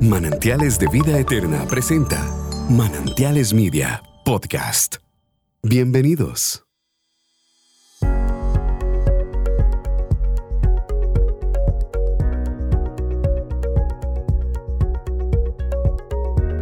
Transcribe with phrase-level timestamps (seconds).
[0.00, 2.22] Manantiales de Vida Eterna presenta
[2.68, 4.96] Manantiales Media Podcast.
[5.62, 6.65] Bienvenidos.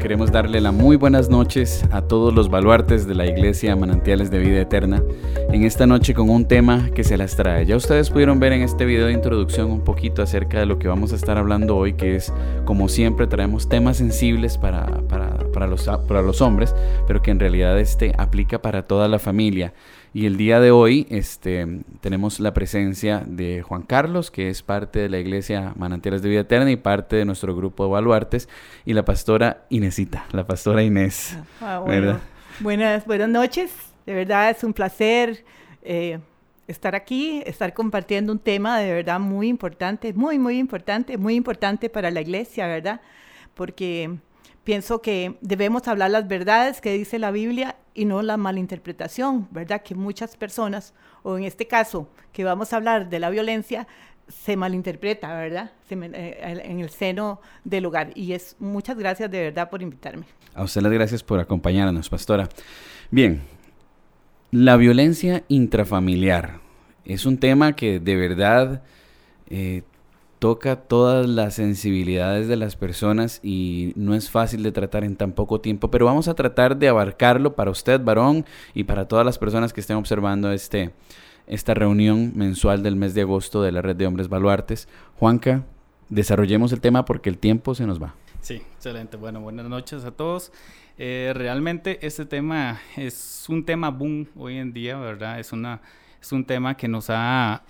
[0.05, 4.38] Queremos darle las muy buenas noches a todos los baluartes de la Iglesia Manantiales de
[4.38, 5.02] Vida Eterna
[5.50, 7.64] en esta noche con un tema que se las trae.
[7.64, 10.88] Ya ustedes pudieron ver en este video de introducción un poquito acerca de lo que
[10.88, 12.30] vamos a estar hablando hoy, que es,
[12.66, 16.74] como siempre, traemos temas sensibles para, para, para los, para los hombres,
[17.07, 19.73] pero que en realidad este aplica para toda la familia.
[20.16, 21.66] Y el día de hoy este,
[22.00, 26.42] tenemos la presencia de Juan Carlos, que es parte de la iglesia Manantiales de Vida
[26.42, 28.48] Eterna y parte de nuestro grupo de baluartes,
[28.84, 31.37] y la pastora Inesita, la pastora Inés.
[31.60, 32.20] Ah, bueno.
[32.60, 33.73] buenas, buenas noches,
[34.06, 35.45] de verdad es un placer
[35.82, 36.20] eh,
[36.68, 41.90] estar aquí, estar compartiendo un tema de verdad muy importante, muy, muy importante, muy importante
[41.90, 43.01] para la iglesia, ¿verdad?
[43.54, 44.16] Porque
[44.64, 49.82] pienso que debemos hablar las verdades que dice la Biblia y no la malinterpretación, ¿verdad?
[49.82, 53.87] Que muchas personas, o en este caso, que vamos a hablar de la violencia,
[54.29, 55.73] se malinterpreta, ¿verdad?
[55.90, 58.10] Eh, en el seno del hogar.
[58.15, 60.24] Y es muchas gracias de verdad por invitarme.
[60.54, 62.49] A usted las gracias por acompañarnos, pastora.
[63.10, 63.43] Bien,
[64.50, 66.60] la violencia intrafamiliar
[67.04, 68.82] es un tema que de verdad
[69.49, 69.82] eh,
[70.44, 75.32] toca todas las sensibilidades de las personas y no es fácil de tratar en tan
[75.32, 78.44] poco tiempo, pero vamos a tratar de abarcarlo para usted, varón,
[78.75, 80.91] y para todas las personas que estén observando este,
[81.47, 84.87] esta reunión mensual del mes de agosto de la Red de Hombres Baluartes.
[85.19, 85.65] Juanca,
[86.10, 88.15] desarrollemos el tema porque el tiempo se nos va.
[88.42, 89.16] Sí, excelente.
[89.16, 90.53] Bueno, buenas noches a todos.
[90.98, 95.41] Eh, realmente este tema es un tema boom hoy en día, ¿verdad?
[95.41, 95.81] Es, una,
[96.20, 97.62] es un tema que nos ha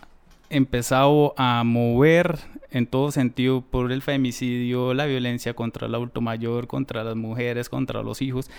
[0.55, 2.39] empezado a mover
[2.71, 7.69] en todo sentido por el femicidio, la violencia contra el adulto mayor, contra las mujeres,
[7.69, 8.51] contra los hijos.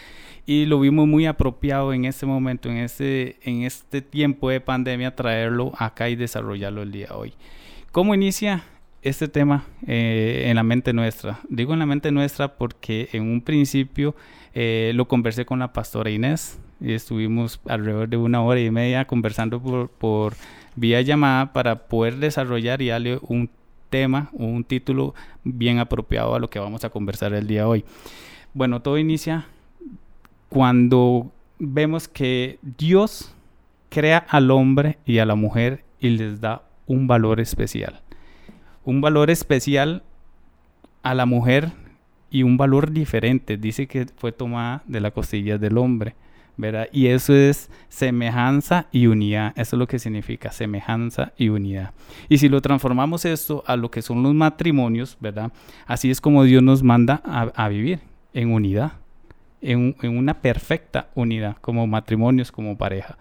[0.46, 5.16] Y lo vimos muy apropiado en este momento, en este, en este tiempo de pandemia,
[5.16, 7.34] traerlo acá y desarrollarlo el día de hoy.
[7.92, 8.64] ¿Cómo inicia
[9.02, 11.40] este tema eh, en la mente nuestra?
[11.50, 14.16] Digo en la mente nuestra porque en un principio
[14.54, 19.06] eh, lo conversé con la pastora Inés y estuvimos alrededor de una hora y media
[19.06, 20.36] conversando por, por
[20.76, 23.50] vía llamada para poder desarrollar y darle un
[23.90, 25.14] tema un título
[25.44, 27.86] bien apropiado a lo que vamos a conversar el día de hoy.
[28.54, 29.48] Bueno, todo inicia
[30.50, 33.34] cuando vemos que Dios
[33.90, 38.02] crea al hombre y a la mujer y les da un valor especial.
[38.84, 40.04] Un valor especial
[41.04, 41.72] a la mujer
[42.30, 43.58] y un valor diferente.
[43.58, 46.16] Dice que fue tomada de la costilla del hombre.
[46.92, 49.52] Y eso es semejanza y unidad.
[49.56, 51.92] Eso es lo que significa semejanza y unidad.
[52.30, 55.52] Y si lo transformamos esto a lo que son los matrimonios, ¿verdad?
[55.86, 58.00] Así es como Dios nos manda a, vivir
[58.34, 58.94] en unidad,
[59.62, 63.18] en, una perfecta unidad, como matrimonios, como pareja.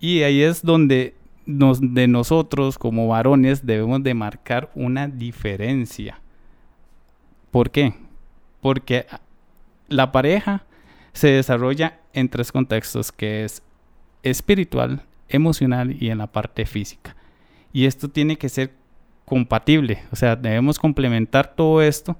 [0.00, 1.14] Y ahí es donde
[1.46, 6.20] nos, de nosotros como varones debemos de marcar una diferencia.
[7.52, 7.94] ¿Por qué?
[8.60, 9.06] Porque
[9.88, 10.64] la pareja
[11.12, 13.62] se desarrolla en tres contextos, que es
[14.22, 17.14] espiritual, emocional y en la parte física.
[17.72, 18.72] Y esto tiene que ser
[19.24, 22.16] compatible, o sea, debemos complementar todo esto,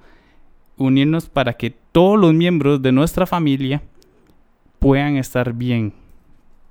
[0.77, 3.83] unirnos para que todos los miembros de nuestra familia
[4.79, 5.93] puedan estar bien.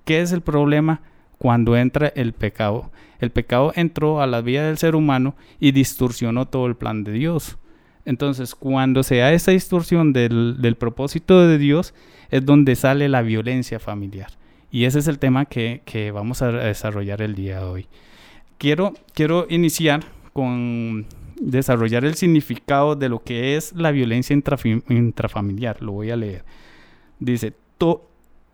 [0.06, 1.02] ¿Qué es el problema?
[1.38, 2.92] Cuando entra el pecado.
[3.20, 7.14] El pecado entró a la vida del ser humano y distorsionó todo el plan de
[7.14, 7.58] Dios.
[8.06, 11.94] Entonces, cuando se da esa distorsión del, del propósito de Dios,
[12.30, 14.32] es donde sale la violencia familiar.
[14.72, 17.88] Y ese es el tema que, vamos a desarrollar el día de hoy.
[18.58, 21.06] Quiero, quiero iniciar con
[21.40, 25.82] desarrollar el significado de lo que es la violencia intrafamiliar.
[25.82, 26.44] Lo voy a leer.
[27.20, 27.54] Dice,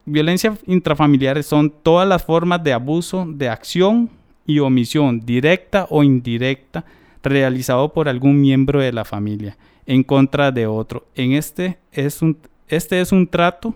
[0.05, 4.09] violencia intrafamiliar son todas las formas de abuso, de acción
[4.45, 6.83] y omisión, directa o indirecta,
[7.23, 11.07] realizado por algún miembro de la familia en contra de otro.
[11.15, 12.37] En este es un,
[12.69, 13.75] este es un trato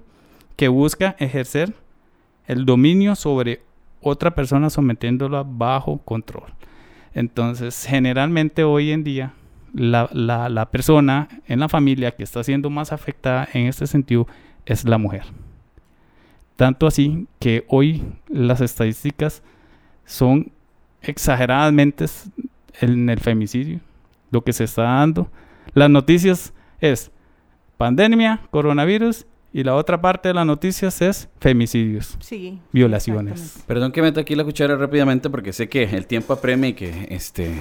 [0.56, 1.74] que busca ejercer
[2.48, 3.62] el dominio sobre
[4.02, 6.54] otra persona sometiéndola bajo control.
[7.14, 9.34] Entonces, generalmente hoy en día,
[9.74, 14.28] la, la, persona en la familia que está siendo más afectada en este sentido
[14.66, 15.24] es la mujer.
[16.56, 19.42] Tanto así que hoy las estadísticas
[20.06, 20.52] son
[21.02, 22.06] exageradamente
[22.82, 23.80] en el femicidio,
[24.32, 25.30] lo que se está dando.
[25.74, 27.12] Las noticias es
[27.78, 29.26] pandemia, coronavirus
[29.56, 32.60] Y la otra parte de las noticias es femicidios, Sí.
[32.72, 33.64] violaciones.
[33.68, 37.08] Perdón que meta aquí la cuchara rápidamente porque sé que el tiempo apremia y que
[37.12, 37.52] este,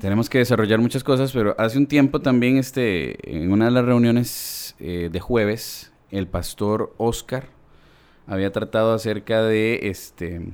[0.00, 3.84] tenemos que desarrollar muchas cosas, pero hace un tiempo también este, en una de las
[3.84, 7.48] reuniones eh, de jueves, el pastor Oscar
[8.28, 10.52] había tratado acerca de este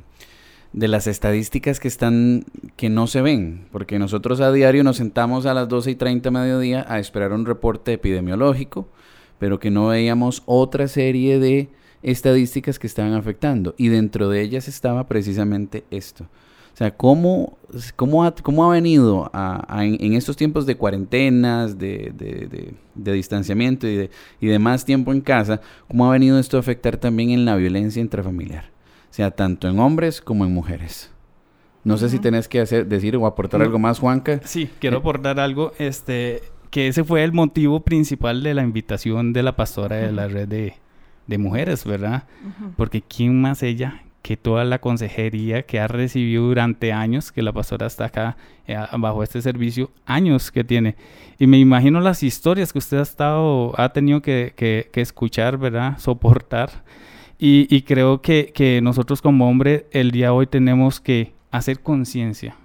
[0.73, 2.45] de las estadísticas que están
[2.77, 6.31] que no se ven, porque nosotros a diario nos sentamos a las 12 y 30
[6.31, 8.89] mediodía a esperar un reporte epidemiológico,
[9.39, 11.69] pero que no veíamos otra serie de
[12.03, 13.75] estadísticas que estaban afectando.
[13.77, 16.25] Y dentro de ellas estaba precisamente esto.
[16.25, 17.57] O sea, ¿cómo,
[17.97, 22.47] cómo, ha, cómo ha venido a- a- en, en estos tiempos de cuarentenas, de, de-
[22.49, 24.11] de- de distanciamiento y de,
[24.43, 27.57] y de más tiempo en casa, cómo ha venido esto a afectar también en la
[27.57, 28.65] violencia intrafamiliar?
[29.11, 31.11] O sea, tanto en hombres como en mujeres.
[31.83, 34.41] No sé si tenés que hacer, decir o aportar algo más, Juanca.
[34.45, 39.43] Sí, quiero aportar algo, este, que ese fue el motivo principal de la invitación de
[39.43, 40.75] la pastora de la red de,
[41.27, 42.25] de mujeres, ¿verdad?
[42.77, 47.53] Porque ¿quién más ella que toda la consejería que ha recibido durante años, que la
[47.53, 48.37] pastora está acá
[48.67, 50.97] eh, bajo este servicio, años que tiene?
[51.39, 55.59] Y me imagino las historias que usted ha estado, ha tenido que, que- que escuchar,
[55.59, 55.99] ¿verdad?
[55.99, 56.71] Soportar.
[57.39, 61.81] Y, y creo que, que nosotros como hombres el día de hoy tenemos que hacer
[61.81, 62.57] conciencia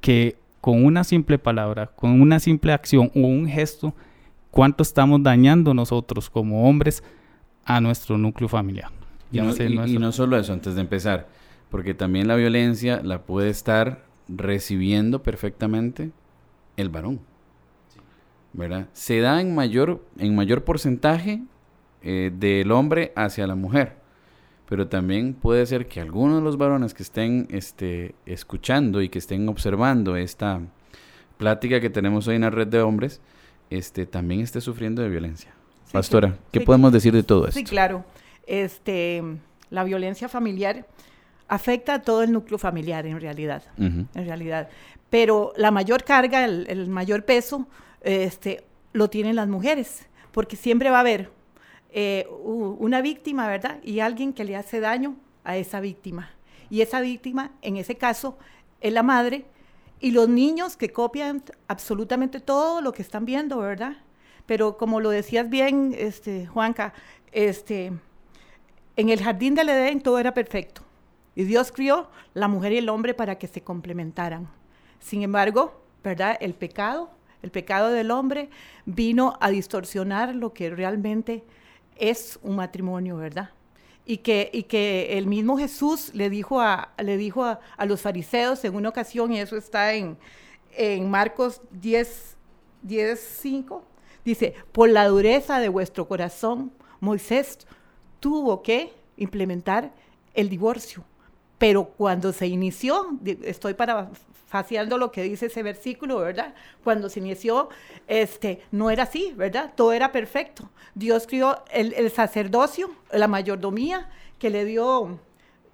[0.00, 3.94] que con una simple palabra, con una simple acción o un gesto,
[4.50, 7.04] cuánto estamos dañando nosotros como hombres
[7.66, 8.90] a nuestro núcleo familiar.
[9.30, 9.54] Y no,
[10.08, 11.28] y solo eso, antes de empezar,
[11.68, 16.12] porque también la violencia la puede estar recibiendo perfectamente
[16.78, 17.20] el varón.
[18.54, 18.88] ¿Verdad?
[18.94, 21.42] Se da en mayor, en mayor porcentaje
[22.00, 23.98] eh, del hombre hacia la mujer.
[24.68, 29.18] Pero también puede ser que algunos de los varones que estén este, escuchando y que
[29.18, 30.60] estén observando esta
[31.36, 33.20] plática que tenemos hoy en la red de hombres,
[33.70, 35.52] este, también esté sufriendo de violencia.
[35.84, 36.34] Sí, Pastora, sí.
[36.52, 36.64] ¿qué Sí.
[36.66, 37.58] podemos decir de todo esto?
[37.58, 38.04] Sí, claro.
[38.46, 39.22] Este,
[39.70, 40.86] la violencia familiar
[41.48, 44.68] afecta a todo el núcleo familiar en realidad, en realidad.
[45.10, 47.68] Pero la mayor carga, el, el mayor peso,
[48.00, 51.30] este, lo tienen las mujeres, porque siempre va a haber
[51.96, 53.78] eh, una víctima, ¿verdad?
[53.84, 55.14] Y alguien que le hace daño
[55.44, 56.28] a esa víctima.
[56.68, 58.36] Y esa víctima, en ese caso,
[58.80, 59.44] es la madre
[60.00, 63.98] y los niños que copian absolutamente todo lo que están viendo, ¿verdad?
[64.44, 66.94] Pero como lo decías bien, este, Juanca,
[67.30, 67.92] este,
[68.96, 70.82] en el jardín del Edén todo era perfecto.
[71.36, 74.48] Y Dios crió la mujer y el hombre para que se complementaran.
[74.98, 76.36] Sin embargo, ¿verdad?
[76.40, 77.10] El pecado,
[77.40, 78.50] el pecado del hombre
[78.84, 81.44] vino a distorsionar lo que realmente
[81.96, 83.50] es un matrimonio, ¿verdad?
[84.06, 88.02] Y que, y que el mismo Jesús le dijo a, le dijo a, a los
[88.02, 90.18] fariseos en una ocasión, y eso está en,
[90.76, 92.36] en Marcos 10,
[92.82, 93.84] 10, 5,
[94.24, 97.58] dice, por la dureza de vuestro corazón, Moisés
[98.20, 99.92] tuvo que implementar
[100.34, 101.04] el divorcio.
[101.58, 103.74] Pero cuando se inició, estoy
[104.54, 106.54] parafaseando lo que dice ese versículo, ¿verdad?
[106.84, 107.70] Cuando se inició,
[108.06, 109.72] este, no era así, ¿verdad?
[109.74, 110.70] Todo era perfecto.
[110.94, 114.08] Dios crió el, sacerdocio, la mayordomía
[114.38, 115.18] que le dio,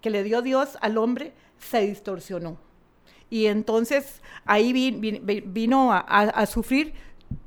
[0.01, 2.57] que le dio Dios al hombre, se distorsionó.
[3.29, 6.95] Y entonces ahí vi- vi- vi- vino a, sufrir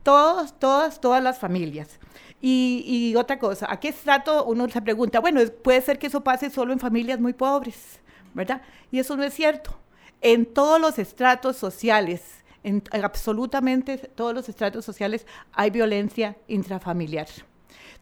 [0.03, 1.99] todas, todas, todas las familias.
[2.41, 5.19] Y, y otra cosa, ¿a qué estrato uno se pregunta?
[5.19, 7.99] Bueno, puede ser que eso pase solo en familias muy pobres,
[8.35, 8.61] ¿verdad?
[8.91, 9.82] Y eso no es cierto.
[10.23, 12.21] En todos los estratos sociales,
[12.63, 17.27] en, en absolutamente todos los estratos sociales, hay violencia intrafamiliar.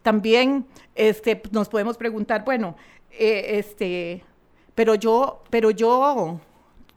[0.04, 2.76] También este, nos podemos preguntar, bueno,
[3.12, 4.24] eh, este,
[4.76, 6.40] pero yo, pero yo,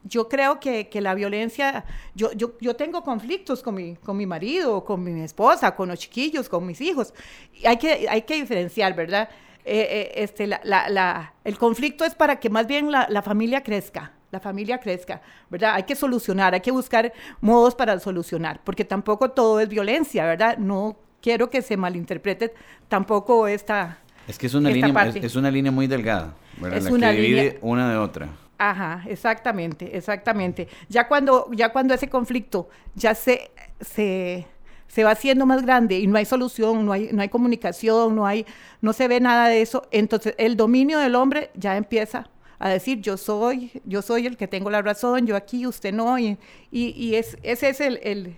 [0.03, 4.27] yo creo que, que la violencia, yo, yo, yo tengo conflictos con mi, con mi
[4.27, 7.13] marido, con mi esposa, con los chiquillos, con mis hijos.
[7.51, 9.27] Y hay, que, hay que diferenciar, ¿verdad?
[9.65, 13.63] Eh, eh, este, la, la, la- el conflicto es para que más bien la familia
[13.63, 15.75] crezca, la familia crezca, ¿verdad?
[15.75, 20.57] Hay que solucionar, hay que buscar modos para solucionar, porque tampoco todo es violencia, ¿verdad?
[20.57, 22.53] No quiero que se malinterprete
[22.89, 23.99] tampoco esta...
[24.27, 26.79] Es que es una, línea, es, una línea muy delgada, ¿verdad?
[26.79, 28.27] Es la una que divide línea- una de otra.
[28.57, 30.67] Ajá, exactamente, exactamente.
[30.89, 34.47] Ya cuando, ya cuando ese conflicto ya se, se,
[34.87, 38.25] se va haciendo más grande y no hay solución, no hay, no hay comunicación, no
[38.25, 38.45] hay,
[38.81, 42.27] no se ve nada de eso, entonces el dominio del hombre ya empieza
[42.59, 46.17] a decir yo soy, yo soy el que tengo la razón, yo aquí, usted no,
[46.19, 46.37] y,
[46.71, 48.35] y, y es, ese es el, el,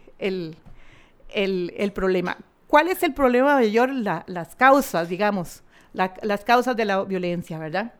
[1.29, 2.37] el, el, problema.
[2.67, 3.91] ¿Cuál es el problema mayor?
[3.91, 7.93] La- las causas, digamos, la- las causas de la violencia, ¿verdad?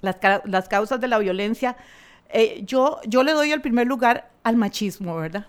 [0.00, 1.76] Las, las causas de la violencia.
[2.28, 5.46] eh, yo, yo le doy el primer lugar al machismo, ¿verdad?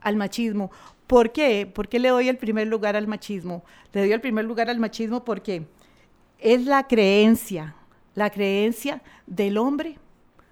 [0.00, 0.70] Al machismo.
[1.06, 1.66] ¿Por qué?
[1.72, 3.62] ¿Por qué le doy el primer lugar al machismo?
[3.92, 5.66] Le doy el primer lugar al machismo porque
[6.38, 7.76] es la creencia,
[8.14, 9.98] la creencia del hombre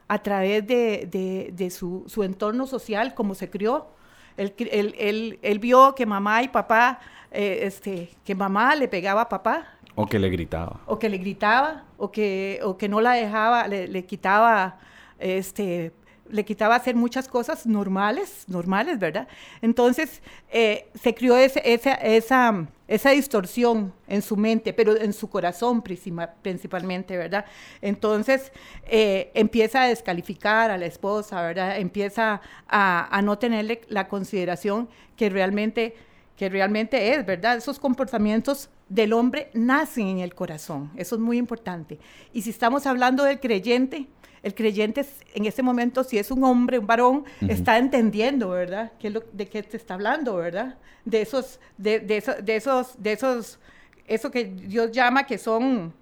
[0.08, 3.88] a través de, su, entorno social, como se crió.
[4.36, 7.00] Él, vio que mamá y papá,
[7.30, 9.66] eh, este, que mamá le pegaba a papá.
[9.94, 10.80] O que le gritaba.
[10.86, 14.78] O que le gritaba, o que, o que no la dejaba, le, le quitaba
[15.20, 15.92] este,
[16.30, 19.28] le quitaba hacer muchas cosas normales, normales, ¿verdad?
[19.62, 25.82] Entonces eh, se crió esa, esa, esa, distorsión en su mente, pero en su corazón
[25.82, 27.44] principalmente, ¿verdad?
[27.80, 28.52] Entonces
[28.86, 31.78] eh, empieza a descalificar a la esposa, ¿verdad?
[31.78, 35.94] Empieza a, a no tenerle la consideración que realmente,
[36.36, 37.56] que realmente es, ¿verdad?
[37.56, 41.98] Esos comportamientos del hombre nacen en el corazón, eso es muy importante.
[42.32, 44.08] Y si estamos hablando del creyente,
[44.42, 45.04] el creyente
[45.34, 48.92] en ese momento, si es un hombre, un varón, está entendiendo, ¿verdad?
[48.98, 50.78] ¿Qué lo, ¿De qué te está hablando, verdad?
[51.04, 53.58] De esos, de, de, de esos, de esos,
[54.06, 55.92] eso que Dios llama que son,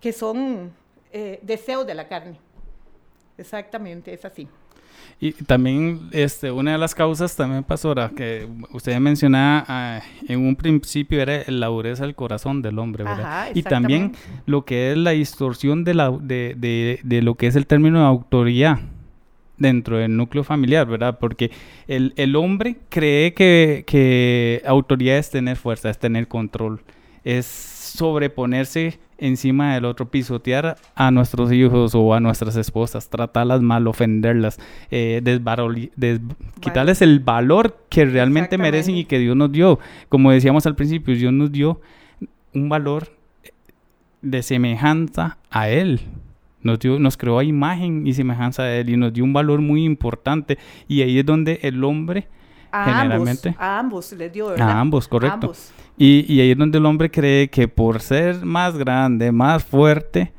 [0.00, 0.72] que son
[1.12, 2.38] eh, deseos de la carne.
[3.38, 4.48] Exactamente, es así.
[5.20, 10.56] Y también este, una de las causas también, pastora, que usted mencionaba ah, en un
[10.56, 13.48] principio era la dureza del corazón del hombre, ¿verdad?
[13.54, 14.12] y también
[14.46, 18.00] lo que es la distorsión de, la, de, de, de lo que es el término
[18.00, 18.80] de autoridad
[19.56, 21.18] dentro del núcleo familiar, ¿verdad?
[21.18, 21.50] Porque
[21.86, 26.82] el, el hombre cree que, que autoridad es tener fuerza, es tener control,
[27.22, 33.86] es sobreponerse encima del otro, pisotear a nuestros hijos o a nuestras esposas, tratarlas mal,
[33.86, 34.58] ofenderlas,
[34.90, 35.22] eh,
[36.60, 39.78] quitarles el valor que realmente merecen y que Dios nos dio.
[40.08, 41.80] Como decíamos al principio, Dios nos dio
[42.54, 43.08] un valor
[44.22, 46.00] de semejanza a Él.
[46.62, 49.60] Nos, dio, nos creó a imagen y semejanza de Él y nos dio un valor
[49.60, 50.58] muy importante.
[50.88, 52.28] Y ahí es donde el hombre
[52.82, 53.48] a generalmente.
[53.50, 54.68] Ambos, a ambos les dio, ¿verdad?
[54.68, 55.52] A ambos, correcto.
[55.96, 60.32] Y, y ahí es donde el hombre cree que por ser más grande, más fuerte,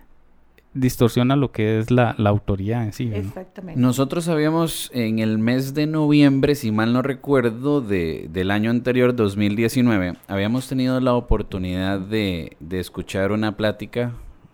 [0.75, 3.09] distorsiona lo que es la, la autoridad en sí.
[3.13, 3.79] Exactamente.
[3.79, 9.15] Nosotros habíamos en el mes de noviembre, si mal no recuerdo, de, del año anterior,
[9.15, 14.11] 2019, habíamos tenido la oportunidad de, de escuchar una plática.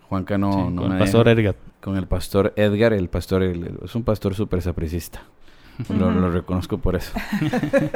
[0.08, 0.70] Juanca no...
[0.70, 1.56] no con el pastor Edgar.
[1.82, 5.24] Con el pastor Edgar, el pastor es un pastor súper sapricista.
[5.90, 7.14] Lo, reconozco por eso.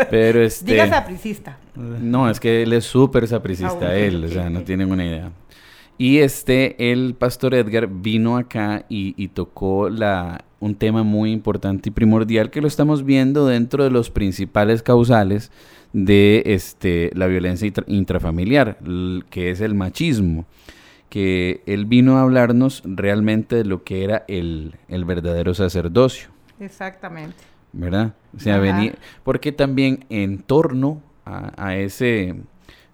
[0.09, 0.73] Pero este...
[0.73, 1.57] Diga sapricista.
[1.75, 5.31] No, es que él es súper sapricista, ah, él, o sea, no tienen una idea.
[5.97, 11.91] Y este, el pastor Edgar vino acá y, tocó la, un tema muy importante y
[11.91, 15.51] primordial que lo estamos viendo dentro de los principales causales
[15.93, 18.77] de este, la violencia intrafamiliar,
[19.29, 20.45] que es el machismo.
[21.07, 26.27] Que él vino a hablarnos realmente de lo que era el, el verdadero sacerdocio.
[26.59, 27.54] Exactamente.
[27.75, 28.13] ¿Verdad?
[28.36, 32.36] O sea, venir, porque también en torno a, ese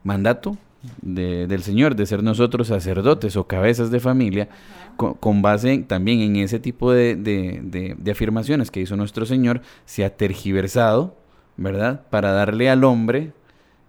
[0.04, 0.58] mandato
[1.02, 4.50] del Señor, de ser nosotros sacerdotes o cabezas de familia,
[4.98, 10.16] con, base también en ese tipo de, de, afirmaciones que hizo nuestro Señor, se ha
[10.16, 11.16] tergiversado,
[11.58, 12.02] ¿verdad?
[12.10, 13.32] Para darle al hombre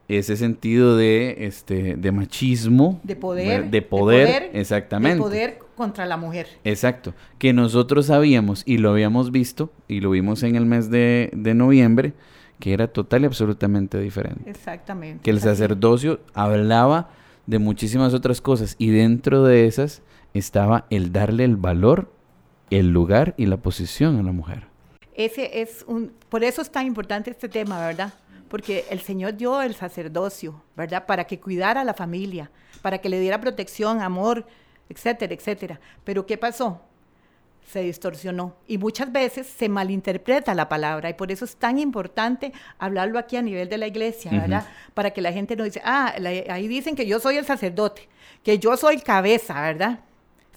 [0.09, 6.17] ese sentido de este de machismo de poder de poder, exactamente de poder contra la
[6.17, 6.49] mujer.
[6.65, 7.15] Exacto.
[7.39, 12.15] Que nosotros sabíamos y lo habíamos visto y lo vimos en el mes de, noviembre
[12.59, 14.49] que era total y absolutamente diferente.
[14.49, 17.11] Exactamente que el sacerdocio hablaba
[17.47, 20.03] de muchísimas otras cosas y dentro de esas
[20.33, 22.13] estaba el darle el valor
[22.71, 24.65] el lugar y la posición a la mujer.
[25.15, 28.15] Ese es un por eso es tan importante este tema verdad
[28.53, 31.07] porque el Señor dio el sacerdocio, ¿verdad?
[31.07, 32.51] Para que cuidara a la familia,
[32.83, 34.45] para que le diera protección, amor,
[34.93, 35.81] etcétera, etcétera.
[36.05, 36.81] Pero ¿qué pasó?
[37.67, 42.53] Se distorsionó y muchas veces se malinterpreta la palabra y por eso es tan importante
[42.79, 44.67] hablarlo aquí a nivel de la iglesia, ¿verdad?
[44.95, 46.13] Para que la gente no dice, ah,
[46.49, 48.09] ahí dicen que yo soy el sacerdote,
[48.43, 50.01] que yo soy cabeza, ¿verdad?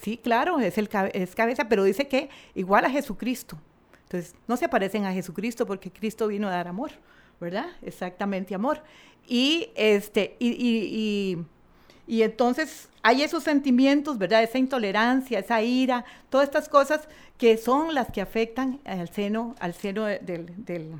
[0.01, 3.57] Sí, claro, es, el, es cabeza, pero dice que igual a Jesucristo.
[4.03, 6.91] Entonces, no se parecen a Jesucristo porque Cristo vino a dar amor.
[7.39, 7.67] ¿verdad?
[7.81, 8.81] Exactamente, amor.
[9.27, 11.45] Y, este, y, y,
[12.07, 14.43] entonces hay esos sentimientos, ¿verdad?
[14.43, 17.07] Esa intolerancia, esa ira, todas estas cosas
[17.37, 20.25] que son las que afectan al seno, al seno del,
[20.65, 20.91] del,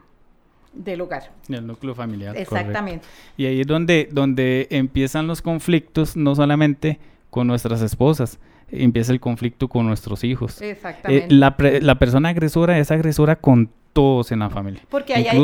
[0.74, 1.32] del hogar.
[1.50, 2.36] El núcleo familiar.
[2.36, 3.06] Exactamente.
[3.38, 9.20] Y ahí es donde, donde empiezan los conflictos, no solamente con nuestras esposas, empieza el
[9.20, 10.62] conflicto con nuestros hijos.
[10.62, 11.26] Exactamente.
[11.26, 14.82] Eh, la, la persona agresora es agresora con todos en la familia.
[14.90, 15.38] Porque ahí hay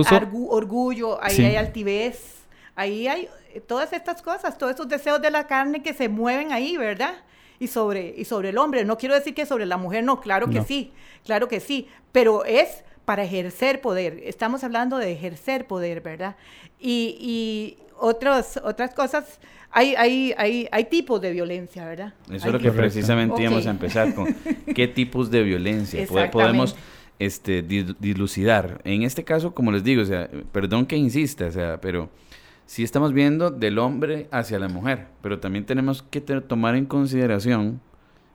[0.49, 2.40] orgullo, ahí hay altivez,
[2.75, 6.51] ahí hay eh, todas estas cosas, todos esos deseos de la carne que se mueven
[6.51, 7.13] ahí, ¿verdad?
[7.59, 8.83] Y sobre, y sobre el hombre.
[8.85, 10.91] No quiero decir que sobre la mujer, no, claro que sí,
[11.25, 14.19] claro que sí, pero es para ejercer poder.
[14.23, 16.35] Estamos hablando de ejercer poder, ¿verdad?
[16.79, 22.13] Y, otros, otras cosas, hay, hay, hay, hay tipos de violencia, ¿verdad?
[22.25, 23.41] Eso Hay es lo que precisamente Ok.
[23.41, 24.33] íbamos a empezar con.
[24.75, 26.03] ¿Qué tipos de violencia?
[26.31, 26.75] Podemos
[27.19, 28.81] este, di- dilucidar.
[28.85, 32.09] En este caso, como les digo, o sea, perdón que insista, o sea, pero
[32.71, 37.81] sí estamos viendo del hombre hacia la mujer, pero también tenemos que tomar en consideración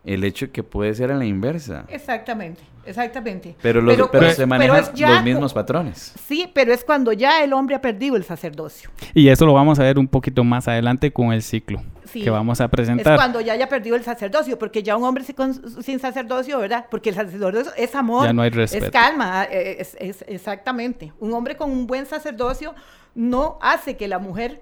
[0.04, 1.86] el hecho que puede ser a la inversa.
[1.88, 3.56] Exactamente, exactamente.
[3.62, 6.12] Pero, los, pero, Pero- se pero manejan es ya los mismos patrones.
[6.26, 8.90] Sí, pero es cuando ya el hombre ha perdido el sacerdocio.
[9.14, 12.22] Y eso lo vamos a ver un poquito más adelante con el ciclo Sí.
[12.22, 13.16] que vamos a Es presentar.
[13.16, 15.34] cuando ya haya perdido el sacerdocio, porque ya un hombre sin,
[15.82, 16.84] sin sacerdocio, ¿verdad?
[16.90, 18.92] Porque el sacerdocio es amor, Ya no hay es respeto.
[18.92, 21.12] calma, eh, es, es- exactamente.
[21.20, 22.74] Un hombre con un buen sacerdocio
[23.16, 24.60] no hace que la mujer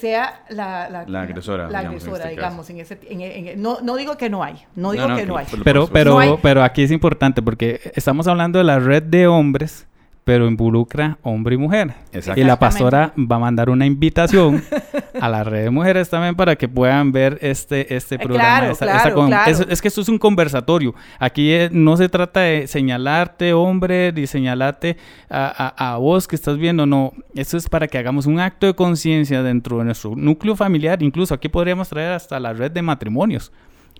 [0.00, 3.80] sea la, La agresora, la digamos, en agresora, este digamos, en ese, en- en- no,
[3.82, 5.44] no digo que no hay, no digo no, que no hay.
[5.62, 9.26] Pero, pero, No hay- pero aquí es importante porque estamos hablando de la red de
[9.26, 9.86] hombres,
[10.24, 11.92] pero involucra hombre y mujer.
[12.12, 12.40] Exacto.
[12.40, 14.62] Y la pastora va a mandar una invitación
[15.20, 18.58] a la red de mujeres también para que puedan ver este, este Eh, programa.
[18.58, 19.50] claro, esta- claro, esta con- claro.
[19.50, 20.94] Es, es que esto es un conversatorio.
[21.18, 24.96] Aquí eh, no se trata de señalarte, hombre, ni señalarte
[25.28, 26.86] a, a- a vos que estás viendo.
[26.86, 31.02] No, esto es para que hagamos un acto de conciencia dentro de nuestro núcleo familiar.
[31.02, 33.52] Incluso aquí podríamos traer hasta la red de matrimonios.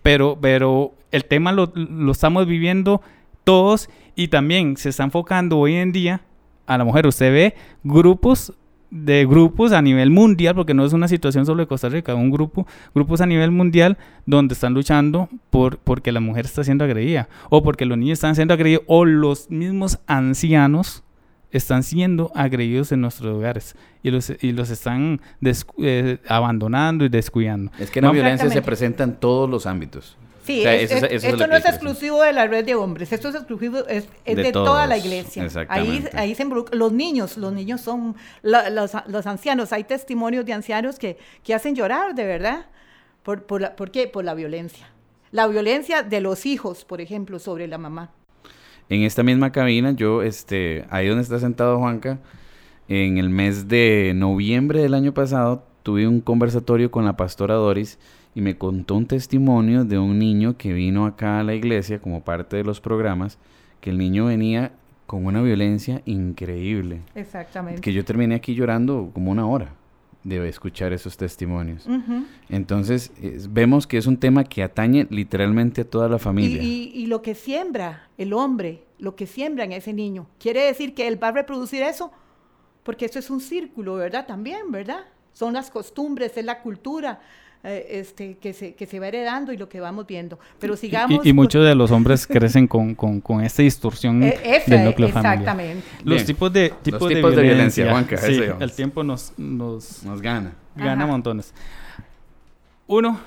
[0.03, 3.03] Pero, pero el tema lo, lo estamos viviendo
[3.45, 6.21] todos y también se está enfocando hoy en día
[6.67, 7.07] a la mujer.
[7.07, 8.53] Usted ve grupos
[8.91, 12.31] de grupos a nivel mundial, porque no es una situación solo de Costa Rica, un
[12.31, 17.29] grupo, grupos a nivel mundial donde están luchando por porque la mujer está siendo agredida,
[17.51, 21.03] o porque los niños están siendo agredidos, o los mismos ancianos
[21.51, 27.09] están siendo agredidos en nuestros hogares y los, y los están descu- eh, abandonando y
[27.09, 27.73] descuidando.
[27.81, 30.17] Es que la No, violencia se presenta en todos los ámbitos.
[30.45, 32.47] Sí, O sea, es- eso es- es- eso es esto no es exclusivo de la
[32.47, 35.49] red de hombres, esto es exclusivo, es, De de, toda la iglesia.
[35.69, 40.45] Ahí, ahí se involucran los niños, los niños son la- los, los ancianos, hay testimonios
[40.45, 42.67] de ancianos que, que hacen llorar, de verdad.
[43.23, 44.07] ¿Por, por, la- ¿Por qué?
[44.07, 44.87] Por la violencia.
[45.33, 48.11] La violencia de los hijos, por ejemplo, sobre la mamá.
[48.91, 52.19] En esta misma cabina, yo, este, ahí donde está sentado Juanca,
[52.87, 57.99] en el mes de noviembre del año pasado, tuve un conversatorio con la pastora Doris
[58.35, 62.25] y me contó un testimonio de un niño que vino acá a la iglesia como
[62.25, 63.39] parte de los programas,
[63.81, 64.73] que el niño venía
[65.07, 67.81] con una violencia increíble, Exactamente.
[67.81, 69.75] que yo terminé aquí llorando como una hora
[70.25, 71.87] de escuchar esos testimonios.
[72.49, 76.63] Entonces, es- vemos que es un tema que atañe literalmente a toda la Y, familia.
[76.63, 80.95] y- y lo que siembra el hombre, lo que siembra en ese niño, quiere decir
[80.95, 82.11] que él va a reproducir eso,
[82.85, 84.27] porque eso es un círculo, ¿verdad?
[84.27, 85.01] También, ¿verdad?
[85.35, 87.21] Son las costumbres, es la cultura
[87.65, 90.39] eh, este, que, se, que se va heredando y lo que vamos viendo.
[90.61, 91.11] Pero Y- sigamos...
[91.25, 94.71] Y, y con- muchos de los hombres crecen con, con, con esta distorsión Eh, esa,
[94.77, 95.39] del núcleo familiar.
[95.39, 95.85] exactamente.
[96.05, 96.27] Los Bien.
[96.27, 100.53] tipos de tipos, tipos de violencia, Juanca, Sí, ese el tiempo nos, nos Nos gana.
[100.77, 101.07] gana Ajá.
[101.07, 101.53] montones.
[102.87, 103.19] Uno,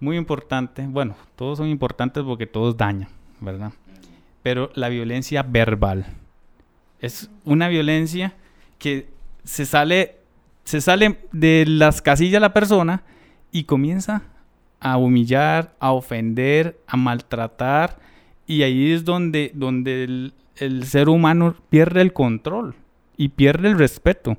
[0.00, 3.08] muy importante, bueno, todos son importantes porque todos dañan,
[3.40, 3.72] ¿verdad?
[4.42, 6.06] Pero la violencia verbal
[7.00, 8.34] es una violencia
[8.78, 9.08] que
[9.44, 10.16] se sale,
[10.64, 13.02] se sale de las casillas de la persona
[13.56, 14.22] y comienza
[14.80, 17.96] a humillar, a ofender, a maltratar
[18.46, 20.04] y ahí es donde, donde
[20.56, 22.74] el, ser humano pierde el control
[23.16, 24.36] y pierde el respeto.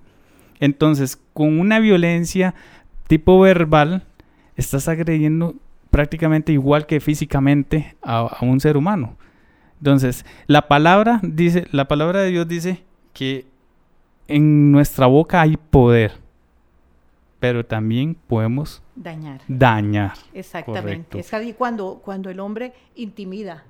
[0.60, 2.54] Entonces, con una violencia
[3.08, 4.04] tipo verbal,
[4.56, 5.56] estás agrediendo
[5.90, 9.18] prácticamente igual que físicamente a, a un ser humano.
[9.80, 13.48] Entonces, la palabra dice, la palabra de Dios dice que
[14.28, 16.14] en nuestra boca hay poder,
[17.40, 19.42] pero también podemos Dañar.
[19.48, 20.14] dañar.
[20.34, 20.82] Exactamente.
[20.82, 21.18] Correcto.
[21.20, 23.64] Es ahí cuando, cuando el hombre intimida.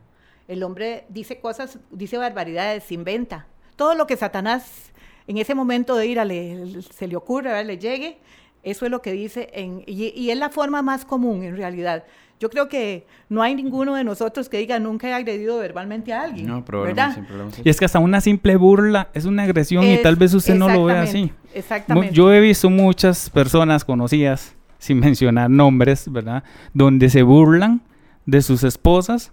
[0.47, 3.47] El hombre dice cosas, dice barbaridades, inventa.
[3.75, 4.91] Todo lo que Satanás
[5.27, 7.65] en ese momento de ira le, se le ocurre, ¿verdad?
[7.65, 8.17] le llegue,
[8.63, 9.49] eso es lo que dice.
[9.53, 12.05] En, y, y es la forma más común en realidad.
[12.39, 16.23] Yo creo que no hay ninguno de nosotros que diga nunca he agredido verbalmente a
[16.23, 16.47] alguien.
[16.47, 17.15] No, probablemente ¿verdad?
[17.15, 17.61] sin problemas.
[17.63, 20.69] Y es que hasta una simple burla es una agresión y tal vez usted no
[20.69, 21.31] lo ve así.
[21.53, 22.13] Exactamente.
[22.13, 26.43] Yo he visto muchas personas conocidas, sin mencionar nombres, ¿verdad?
[26.73, 27.81] Donde se burlan
[28.27, 29.31] de sus esposas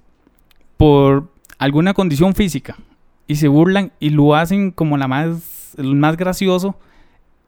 [0.79, 2.77] por alguna condición física.
[3.27, 6.77] Y se burlan y lo hacen como la más, el más gracioso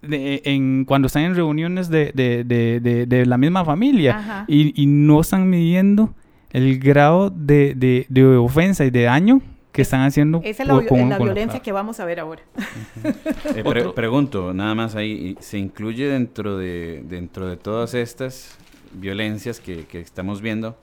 [0.02, 4.44] de- en, cuando están en reuniones de, de- de- de- de la misma familia.
[4.48, 6.14] Y, y no están midiendo
[6.50, 9.40] el grado de, de- de ofensa y de daño
[9.72, 12.42] que están haciendo Esa es la, con- la con violencia que vamos a ver ahora.
[13.54, 18.56] Eh, pre- pregunto, nada más ahí, ¿se incluye dentro de, dentro de todas estas
[18.92, 20.78] violencias que, que estamos viendo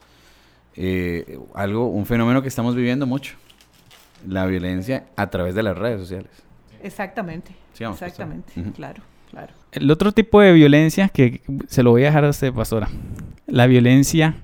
[0.76, 3.34] eh, algo, un fenómeno que estamos viviendo mucho?
[4.28, 6.30] La violencia a través de las redes sociales.
[6.84, 7.54] Exactamente.
[7.72, 8.00] Sigamos.
[8.00, 9.02] Exactamente, claro.
[9.30, 9.52] claro.
[9.72, 12.88] El otro tipo de violencia que se lo voy a dejar a usted, pastora.
[13.46, 14.34] La violencia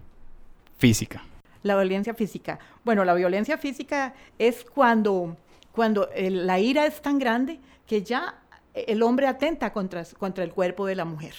[0.79, 1.23] física.
[1.63, 2.59] La violencia física.
[2.85, 5.37] Bueno, la violencia física es cuando,
[5.73, 8.37] cuando el- la ira es tan grande que ya
[8.75, 11.35] el hombre atenta contra, contra el cuerpo de la mujer.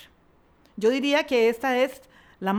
[0.77, 2.01] Yo diría que esta es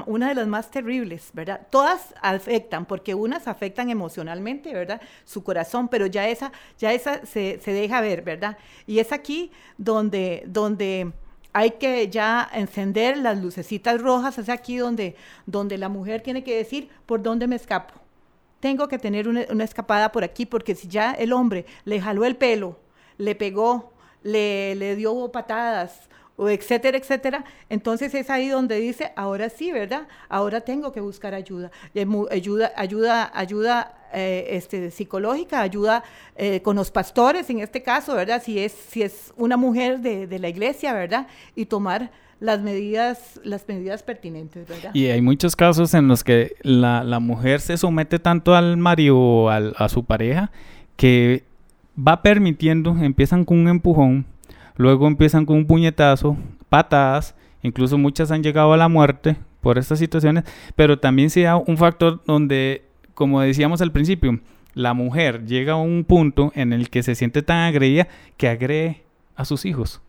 [0.06, 1.66] una de las más terribles, ¿verdad?
[1.70, 5.00] Todas afectan, porque unas afectan emocionalmente, ¿verdad?
[5.24, 8.56] Su corazón, pero ya esa, ya esa se, se deja ver, ¿verdad?
[8.86, 11.12] Y es aquí donde, donde
[11.52, 15.16] hay que ya encender las lucecitas rojas, es aquí donde,
[15.46, 17.94] donde la mujer tiene que decir, ¿por dónde me escapo?
[18.60, 22.24] Tengo que tener una, una escapada por aquí, porque si ya el hombre le jaló
[22.24, 22.78] el pelo,
[23.18, 23.92] le pegó,
[24.22, 26.08] le, le dio patadas,
[26.48, 30.06] etcétera, etcétera, entonces es ahí donde dice, ahora sí, ¿verdad?
[30.28, 31.70] Ahora tengo que buscar ayuda.
[32.30, 36.02] Ayuda, ayuda, ayuda eh, este, psicológica, ayuda
[36.36, 38.42] eh, con los pastores, en este caso, ¿verdad?
[38.44, 41.26] Si es, si es una mujer de, de la iglesia, ¿verdad?
[41.56, 44.90] Y tomar las medidas, las medidas pertinentes, ¿verdad?
[44.94, 49.16] Y hay muchos casos en los que la, la mujer se somete tanto al marido
[49.16, 50.50] o al- a su pareja
[50.96, 51.44] que
[51.96, 54.26] va permitiendo, empiezan con un empujón,
[54.76, 56.36] luego empiezan con un puñetazo,
[56.68, 60.44] patadas, incluso muchas han llegado a la muerte por estas situaciones,
[60.76, 64.40] pero también se da un factor donde, como decíamos al principio,
[64.74, 69.02] la mujer llega a un punto en el que se siente tan agredida que agrede
[69.36, 70.00] a sus hijos.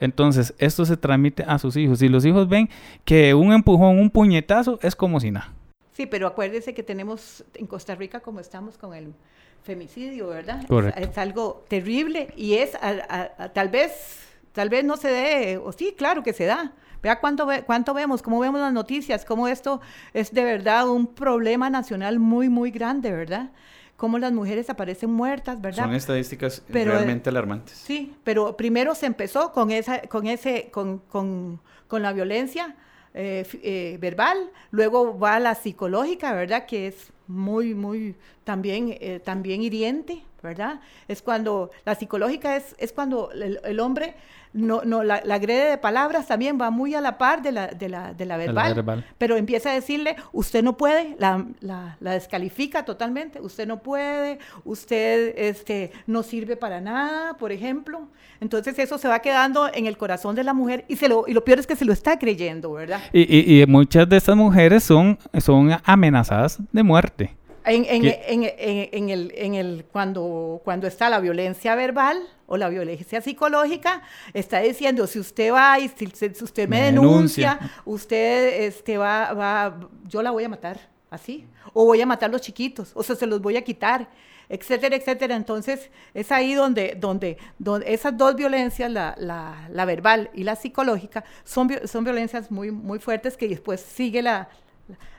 [0.00, 2.02] Entonces, esto se transmite a sus hijos.
[2.02, 2.68] Y los hijos ven
[3.04, 5.52] que un empujón, un puñetazo es como si nada.
[5.92, 9.14] Sí, pero acuérdese que tenemos en Costa Rica como estamos con el
[9.62, 10.60] femicidio, ¿verdad?
[10.60, 11.00] Es- Correcto.
[11.00, 14.18] Es, algo terrible y es a- a- a- tal vez
[14.52, 16.72] tal vez no se dé o sí, claro que se da.
[17.02, 19.80] Vea cuánto ve- cuánto vemos, cómo vemos las noticias, cómo esto
[20.12, 23.50] es de verdad un problema nacional muy muy grande, ¿verdad?
[23.96, 25.84] Cómo las mujeres aparecen muertas, ¿verdad?
[25.84, 27.76] Son estadísticas Pero, eh, realmente alarmantes.
[27.76, 32.74] Sí, pero primero se empezó con esa, con ese, con, con, con la violencia
[33.14, 36.66] eh, eh, verbal, luego va la psicológica, ¿verdad?
[36.66, 40.80] Que es muy, muy también, eh, también hiriente, ¿verdad?
[41.08, 44.14] Es cuando la psicológica es, es cuando el hombre
[44.54, 47.68] no, no la, la agrede de palabras también va muy a la par de la,
[47.68, 49.04] de la, de la De verbal.
[49.18, 55.34] Pero empieza a decirle, usted no puede, la, la- descalifica totalmente, usted no puede, usted
[55.38, 58.08] este, no sirve para nada, por ejemplo.
[58.40, 61.32] Entonces eso se va quedando en el corazón de la mujer y, se lo, y
[61.32, 63.00] lo peor es que se lo está creyendo, ¿verdad?
[63.12, 67.36] Y, y- y muchas de estas mujeres son, son amenazadas de muerte.
[67.64, 72.18] En, en- en- en- en el, en el, cuando, cuando está la violencia verbal
[72.52, 74.02] o la violencia psicológica,
[74.34, 77.82] está diciendo, si usted va y si, si usted me, Me denuncia, denuncia.
[77.86, 80.76] usted este, va, va, yo la voy a matar,
[81.10, 84.08] así, o voy a matar a los chiquitos, o sea, se los voy a quitar,
[84.48, 85.34] etcétera, etcétera.
[85.34, 90.54] Entonces, es ahí donde, donde, donde esas dos violencias, la, la, la verbal y la
[90.56, 94.48] psicológica, son, son violencias muy, muy fuertes que después sigue la...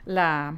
[0.04, 0.54] la,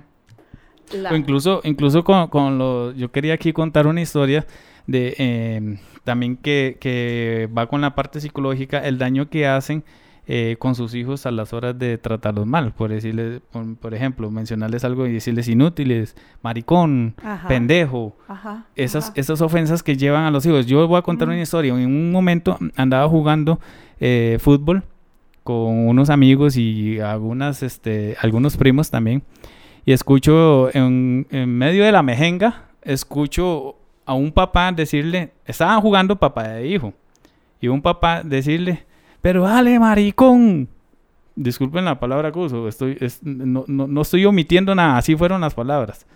[0.93, 4.47] la- O incluso, incluso con, con lo, yo quería aquí contar una historia
[4.87, 9.83] de eh, también que, que va con la parte psicológica, el daño que hacen
[10.29, 12.73] eh, con sus hijos a las horas de tratarlos mal.
[12.73, 17.47] Por decirles, por, por ejemplo, mencionarles algo y decirles inútiles, maricón, Ajá.
[17.47, 18.17] pendejo.
[18.27, 19.13] Ajá, Esas, ajá.
[19.17, 20.67] esas ofensas que llevan a los hijos.
[20.67, 21.73] Yo voy a contar una historia.
[21.75, 23.61] En un momento andaba jugando
[24.01, 24.83] eh, fútbol
[25.45, 29.23] con unos amigos y algunas, este, algunos primos también.
[29.85, 36.17] Y escucho en, en medio de la mejenga, escucho a un papá decirle, estaban jugando
[36.17, 36.95] papá e hijo.
[37.61, 38.85] Y un papá decirle,
[39.21, 40.69] pero dale, maricón.
[41.35, 45.41] Disculpen la palabra que uso, estoy, es- no, no- no estoy omitiendo nada, así fueron
[45.43, 46.07] las palabras.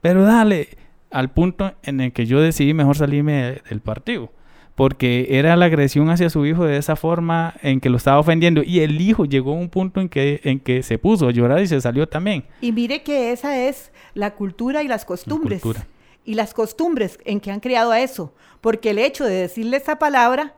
[0.00, 0.68] Pero dale,
[1.10, 4.30] al punto en el que yo decidí mejor salirme de- del partido.
[4.76, 8.62] Porque era la agresión hacia su hijo de esa forma en que lo estaba ofendiendo.
[8.62, 11.60] Y el hijo llegó a un punto en que, en que se puso a llorar
[11.60, 12.44] y se salió también.
[12.60, 15.60] Y mire que esa es la cultura y las costumbres.
[15.60, 15.84] cultura.
[16.24, 18.32] Y las costumbres en que han creado a eso.
[18.60, 20.54] Porque el hecho de decirle esa palabra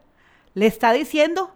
[0.55, 1.55] le está diciendo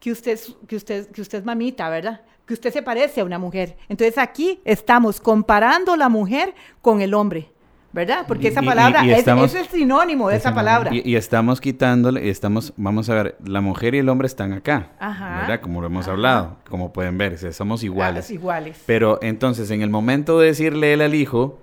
[0.00, 2.20] que usted, es- que usted, que usted es mamita, ¿verdad?
[2.46, 3.76] Que usted se parece a una mujer.
[3.88, 7.50] Entonces aquí estamos comparando la mujer con el hombre,
[7.92, 8.24] ¿verdad?
[8.28, 10.94] Porque esa Y- y- palabra y es, estamos- es el sinónimo de Es esa palabra.
[10.94, 14.52] Y, y estamos quitándole, y estamos, vamos a ver, la mujer y el hombre están
[14.52, 15.40] acá, Ajá.
[15.40, 15.60] ¿verdad?
[15.60, 16.12] Como lo hemos Ajá.
[16.12, 18.28] hablado, como pueden ver, somos iguales.
[18.30, 18.82] Ah, iguales.
[18.86, 21.58] Pero entonces, en el momento de decirle él al hijo,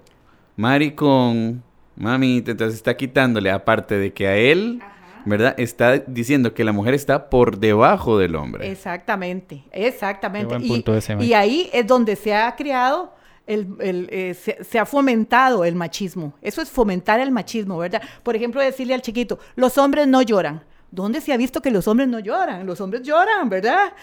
[0.57, 1.63] maricón,
[1.95, 4.81] mamita, entonces está quitándole, aparte de que a él,
[5.25, 5.55] ¿verdad?
[5.57, 8.69] Está diciendo que la mujer está por debajo del hombre.
[8.69, 10.47] Exactamente, exactamente.
[10.57, 13.13] Qué buen Y- ese, ahí es donde se ha creado,
[13.45, 16.33] el, el, eh, se, se ha fomentado el machismo.
[16.41, 18.01] Eso es fomentar el machismo, ¿verdad?
[18.23, 20.63] Por ejemplo, decirle al chiquito, los hombres no lloran.
[20.91, 22.65] ¿Dónde se ha visto que los hombres no lloran?
[22.65, 23.93] Los hombres lloran, ¿verdad?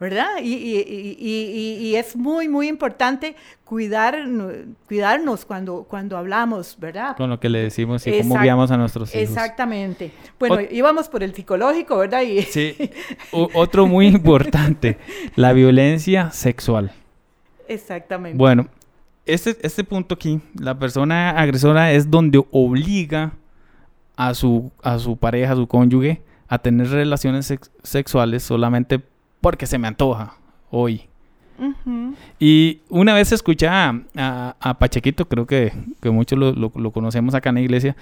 [0.00, 0.38] ¿Verdad?
[0.42, 4.26] Y, y, y, y, es muy, muy importante cuidar,
[4.88, 7.14] cuidarnos cuando, cuando hablamos, ¿verdad?
[7.18, 9.28] Con lo que le decimos y cómo guiamos a nuestros hijos.
[9.28, 10.10] Exactamente.
[10.38, 12.22] Bueno, íbamos por el psicológico, ¿verdad?
[12.48, 12.74] Sí,
[13.30, 14.96] otro muy importante,
[15.36, 16.92] la violencia sexual.
[17.68, 18.38] Exactamente.
[18.38, 18.68] Bueno,
[19.26, 23.34] este, este punto aquí, la persona agresora es donde obliga
[24.16, 29.09] a su, a su pareja, a su cónyuge, a tener relaciones sexuales solamente
[29.40, 30.34] porque se me antoja
[30.70, 31.02] hoy.
[32.38, 35.72] Y una vez escuché a, a, Pachequito, creo que,
[36.04, 37.96] muchos lo, conocemos acá en la iglesia,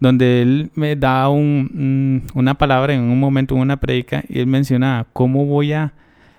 [0.00, 4.48] donde él me da un, una palabra en un momento, en una predica, y él
[4.48, 5.92] menciona cómo voy a,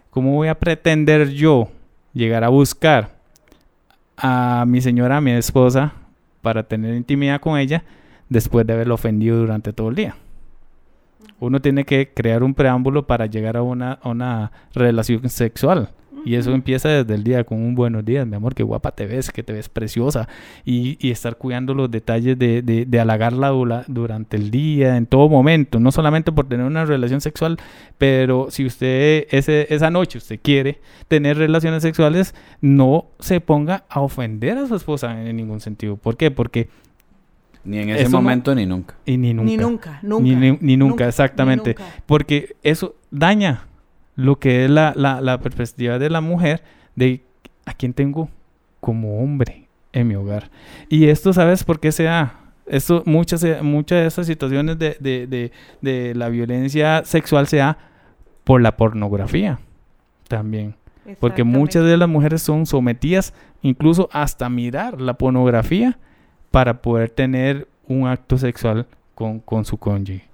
[0.09, 1.69] cómo voy a pretender yo
[2.13, 3.15] llegar a buscar
[4.17, 5.93] a mi señora, a mi esposa,
[6.41, 7.83] para tener intimidad con ella,
[8.27, 10.15] después de haberlo ofendido durante todo el día
[11.39, 15.89] uno tiene que crear un preámbulo para llegar a una, una relación sexual.
[16.25, 19.05] Y eso empieza desde el día con un buenos días, mi amor, qué guapa te
[19.05, 20.27] ves, que te ves preciosa.
[20.65, 23.53] Y, y estar cuidando los detalles de, de, de halagarla
[23.87, 25.79] durante el día, en todo momento.
[25.79, 27.57] No solamente por tener una relación sexual,
[27.97, 34.01] pero si usted ese, esa noche usted quiere tener relaciones sexuales, no se ponga a
[34.01, 35.95] ofender a su esposa en ningún sentido.
[35.95, 36.29] ¿Por qué?
[36.29, 36.67] Porque
[37.63, 38.95] ni en ese momento ni nunca.
[39.05, 39.49] Y ni nunca.
[39.49, 40.57] Ni nunca, nunca.
[40.61, 41.75] Ni, nunca, exactamente.
[42.05, 43.67] Porque eso daña
[44.15, 46.63] lo que es la, la, perspectiva de la mujer
[46.95, 47.23] de
[47.65, 48.29] a quién tengo
[48.79, 50.49] como hombre en mi hogar.
[50.89, 52.39] Y esto, ¿sabes por qué se da?
[52.65, 57.77] Esto, muchas, muchas de esas situaciones de, de, de la violencia sexual se da
[58.43, 59.59] por la pornografía
[60.27, 60.75] también.
[61.19, 65.97] Porque muchas de las mujeres son sometidas incluso hasta mirar la pornografía
[66.51, 70.27] para poder tener un acto sexual con, con su cónyuge.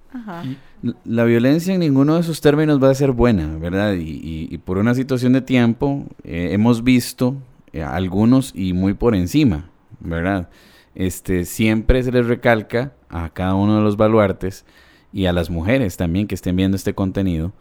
[1.04, 3.94] La violencia en ninguno de sus términos va a ser buena, ¿verdad?
[3.98, 7.36] Y, por una situación de tiempo eh, hemos visto
[7.72, 10.48] eh, algunos y muy por encima, ¿verdad?
[10.94, 14.64] Este, siempre se les recalca a cada uno de los baluartes
[15.12, 17.52] y a las mujeres también que estén viendo este contenido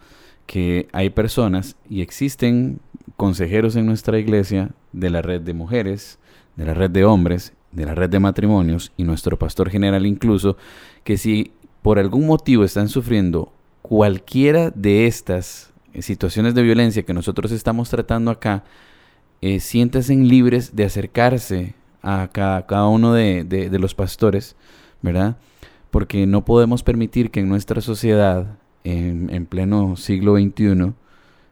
[0.46, 2.80] que hay personas y existen
[3.16, 6.20] consejeros en nuestra iglesia de la red de mujeres,
[6.56, 10.58] de la red de hombres de la red de matrimonios y nuestro pastor general incluso,
[11.04, 17.14] que si por algún motivo están sufriendo cualquiera de estas eh, situaciones de violencia que
[17.14, 18.64] nosotros estamos tratando acá,
[19.42, 19.60] eh,
[20.10, 24.56] libres de acercarse a cada, uno de, de, los pastores,
[25.02, 25.38] ¿verdad?
[25.92, 30.94] Porque no podemos permitir que en nuestra sociedad, en, en pleno siglo XXI,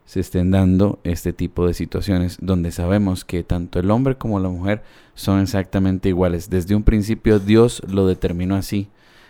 [0.06, 4.50] se estén dando este tipo de situaciones donde sabemos que tanto el hombre como la
[4.50, 4.84] mujer
[5.16, 6.50] son exactamente iguales.
[6.50, 8.90] Desde un principio Dios lo determinó así.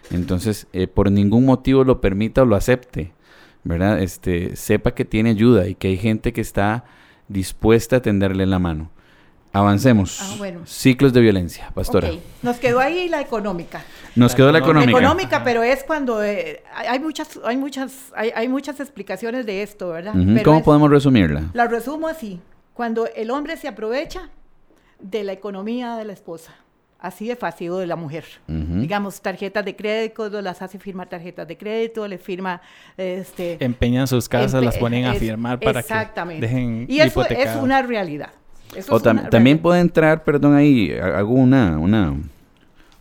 [0.10, 3.12] Entonces, eh, por ningún motivo lo permita o lo acepte,
[3.64, 4.02] ¿verdad?
[4.02, 6.84] Este, sepa que tiene ayuda y que hay gente que está
[7.28, 8.90] dispuesta a tenderle la mano.
[9.54, 10.20] Avancemos.
[10.22, 12.10] Ah, Ciclos de violencia, pastora.
[12.42, 13.84] Nos quedó ahí la económica.
[14.16, 14.92] Nos quedó la económica.
[14.92, 20.14] económica, pero es cuando eh, hay muchas, hay muchas, hay, muchas explicaciones de esto, ¿verdad?
[20.44, 21.50] ¿Cómo podemos resumirla?
[21.54, 22.40] La resumo así:
[22.74, 24.30] cuando el hombre se aprovecha
[25.00, 26.56] de la economía de la esposa.
[26.98, 28.26] Así de fácil, de la mujer.
[28.48, 32.62] Digamos, tarjetas de crédito, las hace firmar tarjetas de crédito, le firma...
[32.96, 35.96] Este, Empeñan sus casas, las ponen a firmar para que
[36.40, 38.30] dejen Y eso es una realidad
[38.90, 42.16] o también puede entrar, perdón, ahí hago una, una,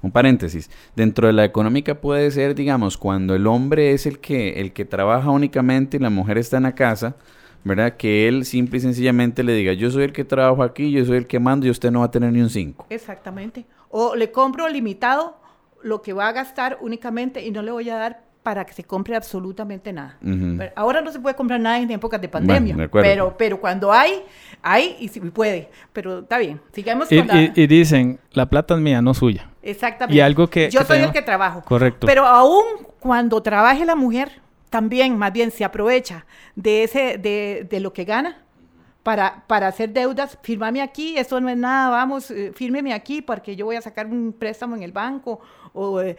[0.03, 0.71] un paréntesis.
[0.97, 4.85] Dentro de la económica puede ser, digamos, cuando el hombre es el que, el que
[4.85, 7.17] trabaja únicamente y la mujer está en la casa,
[7.65, 7.97] ¿verdad?
[7.97, 11.19] Que él simple y sencillamente le diga, yo soy el que trabajo aquí, yo soy
[11.19, 12.87] el que mando y usted no va a tener ni un 5.
[12.91, 13.67] Exactamente.
[13.91, 15.37] O le compro limitado
[15.83, 18.85] lo que va a gastar únicamente y no le voy a dar para que se
[18.85, 20.19] compre absolutamente nada.
[20.75, 24.23] Ahora no se puede comprar nada en épocas de pandemia, pero, pero cuando hay,
[24.63, 25.69] hay y se puede.
[25.93, 27.53] Pero está bien, sigamos y, con la...
[27.55, 29.51] y, dicen, la plata es mía, no suya.
[29.63, 30.17] Exactamente.
[30.17, 30.71] Y algo que...
[30.71, 31.63] Yo soy el que trabajo.
[31.63, 32.07] Correcto.
[32.07, 32.65] Pero aún
[32.99, 36.25] cuando trabaje la mujer, también más bien se aprovecha
[36.55, 38.39] de, ese, de, de lo que gana
[39.03, 43.57] para, para hacer deudas, firmame aquí, eso no es nada, vamos, eh, fírmeme aquí porque
[43.57, 45.41] yo voy a sacar un préstamo en el banco
[45.73, 46.17] o eh,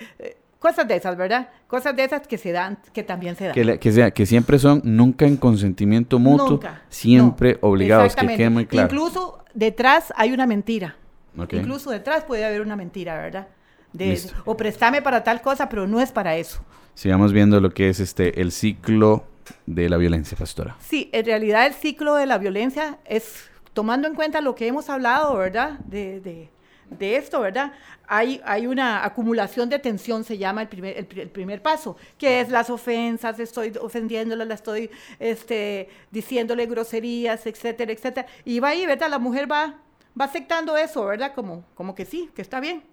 [0.61, 1.49] Cosas de esas, ¿verdad?
[1.67, 3.55] Cosas de esas que se dan, que también se dan.
[3.55, 8.67] Que, que, sea, que siempre son nunca en consentimiento mutuo, siempre obligados, que quede muy
[8.67, 8.87] claro.
[8.87, 10.95] Incluso detrás hay una mentira.
[11.35, 13.47] Incluso detrás puede haber una mentira, ¿verdad?
[13.91, 16.61] De, o préstame para tal cosa, pero no es para eso.
[16.93, 19.23] Sigamos viendo lo que es este el ciclo
[19.65, 20.75] de la violencia, pastora.
[20.79, 24.91] Sí, en realidad el ciclo de la violencia es tomando en cuenta lo que hemos
[24.91, 25.79] hablado, ¿verdad?
[25.79, 26.51] De, de
[26.91, 27.73] de esto, ¿verdad?
[28.07, 32.49] Hay, hay una acumulación de tensión, se llama el primer, el, primer paso, que es
[32.49, 38.27] las ofensas, estoy ofendiéndola, la estoy este, diciéndole groserías, etcétera, etcétera.
[38.45, 39.09] Y va ahí, ¿verdad?
[39.09, 39.79] La mujer va,
[40.19, 41.33] va aceptando eso, ¿verdad?
[41.33, 42.83] Como, como que sí, que está bien.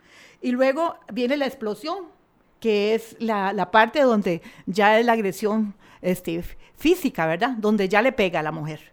[0.41, 2.07] Y luego viene la explosión,
[2.61, 6.43] que es la, la parte donde ya es la agresión este,
[6.77, 7.51] física, ¿verdad?
[7.59, 8.93] Donde ya le pega a la mujer.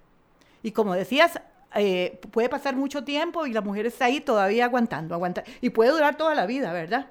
[0.63, 1.39] Y como decías,
[1.75, 5.91] eh, puede pasar mucho tiempo y la mujer está ahí todavía aguantando, aguanta, y puede
[5.91, 7.07] durar toda la vida, ¿verdad?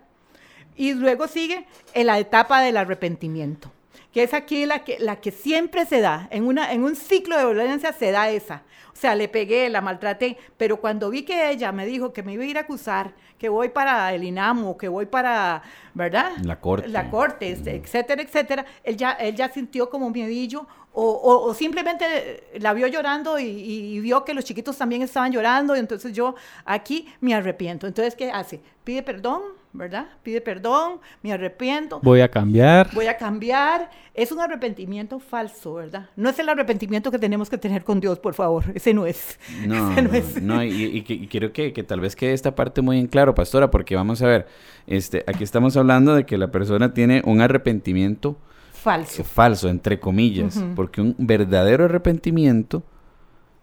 [0.76, 3.70] Y luego sigue en la etapa del arrepentimiento,
[4.12, 7.36] que es aquí la que, la que siempre se da, en, una, en un ciclo
[7.36, 8.62] de violencia se da esa.
[8.92, 12.32] O sea, le pegué, la maltraté, pero cuando vi que ella me dijo que me
[12.32, 15.62] iba a ir a acusar, que voy para el INAMO, que voy para,
[15.94, 16.32] ¿verdad?
[16.42, 16.88] La corte.
[16.88, 22.72] La corte, este, etcétera, etcétera, él ya, él ya sintió como miedillo o, simplemente la
[22.72, 27.34] vio llorando y, vio que los chiquitos también estaban llorando, y entonces yo aquí me
[27.34, 27.86] arrepiento.
[27.86, 28.60] Entonces, ¿qué hace?
[28.84, 30.06] Pide perdón, ¿verdad?
[30.22, 31.98] Pide perdón, me arrepiento.
[32.00, 32.90] Voy a cambiar.
[32.94, 33.90] Voy a cambiar.
[34.14, 36.10] Es un arrepentimiento falso, ¿verdad?
[36.14, 38.64] No es el arrepentimiento que tenemos que tener con Dios, por favor.
[38.74, 39.38] Ese no es.
[39.66, 40.40] No, no, es.
[40.40, 43.96] no, y, quiero que, que, tal vez quede esta parte muy en claro, pastora, porque
[43.96, 44.46] vamos a ver,
[44.86, 48.36] este, aquí estamos hablando de que la persona tiene un arrepentimiento
[48.84, 49.24] Falso.
[49.24, 50.62] Falso, entre comillas.
[50.76, 52.82] Porque un verdadero arrepentimiento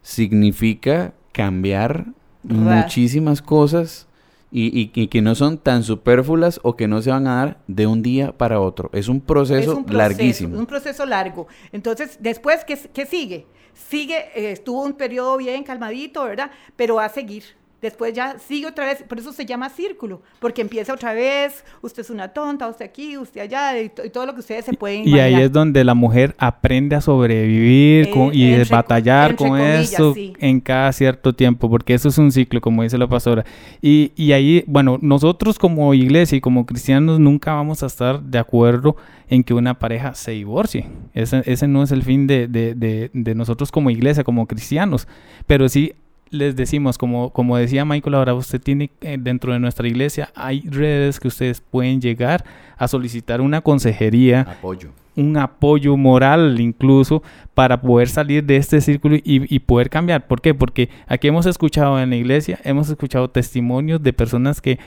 [0.01, 2.07] significa cambiar
[2.41, 4.07] muchísimas cosas
[4.49, 8.01] y, que no son tan superfluas o que no se van a dar de un
[8.01, 8.89] día para otro.
[8.93, 10.57] Es un proceso, un larguísimo.
[10.57, 11.45] Un proceso largo.
[11.71, 13.45] Entonces, después, ¿qué, qué sigue?
[13.75, 16.49] Sigue, eh, estuvo un periodo bien calmadito, ¿verdad?
[16.75, 17.43] Pero va a seguir
[17.81, 22.01] después ya sigue otra vez, por eso se llama círculo, porque empieza otra vez, usted
[22.01, 25.19] es una tonta, usted aquí, usted allá, y, todo lo que ustedes se pueden Y
[25.19, 30.91] ahí es donde la mujer aprende a sobrevivir eh, y batallar con eso en cada
[30.93, 33.45] cierto tiempo, porque eso es un ciclo, como dice la pastora.
[33.81, 38.37] Y, y ahí, bueno, nosotros como iglesia y como cristianos nunca vamos a estar de
[38.37, 38.95] acuerdo
[39.27, 40.87] en que una pareja se divorcie.
[41.13, 45.07] Ese, ese no es el fin de, de, de, de nosotros como iglesia, como cristianos,
[45.47, 45.93] pero sí
[46.31, 50.61] les decimos, como, como decía Michael ahora, usted tiene eh, dentro de nuestra iglesia, hay
[50.61, 52.43] redes que ustedes pueden llegar
[52.77, 54.41] a solicitar una consejería.
[54.41, 54.89] Apoyo.
[55.13, 57.21] Un apoyo moral incluso
[57.53, 60.25] para poder salir de este círculo y, y, poder cambiar.
[60.25, 60.53] ¿Por qué?
[60.53, 64.79] Porque aquí hemos escuchado en la iglesia, hemos escuchado testimonios de personas que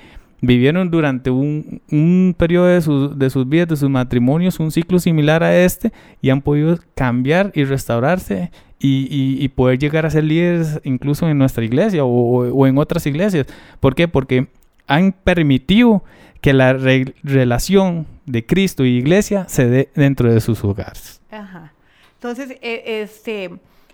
[0.46, 5.42] vivieron durante un, un periodo de, de, sus vidas, de sus matrimonios, un ciclo similar
[5.42, 8.50] a este y han podido cambiar y restaurarse
[8.87, 13.46] y, poder llegar a ser líderes incluso en nuestra iglesia o, en otras iglesias.
[13.80, 14.09] ¿Por qué?
[14.09, 14.48] Porque
[14.87, 16.04] han permitido
[16.40, 21.20] que la relación de Cristo y iglesia se dé dentro de sus hogares.
[21.30, 21.72] Ajá.
[22.16, 23.50] Entonces, e, este,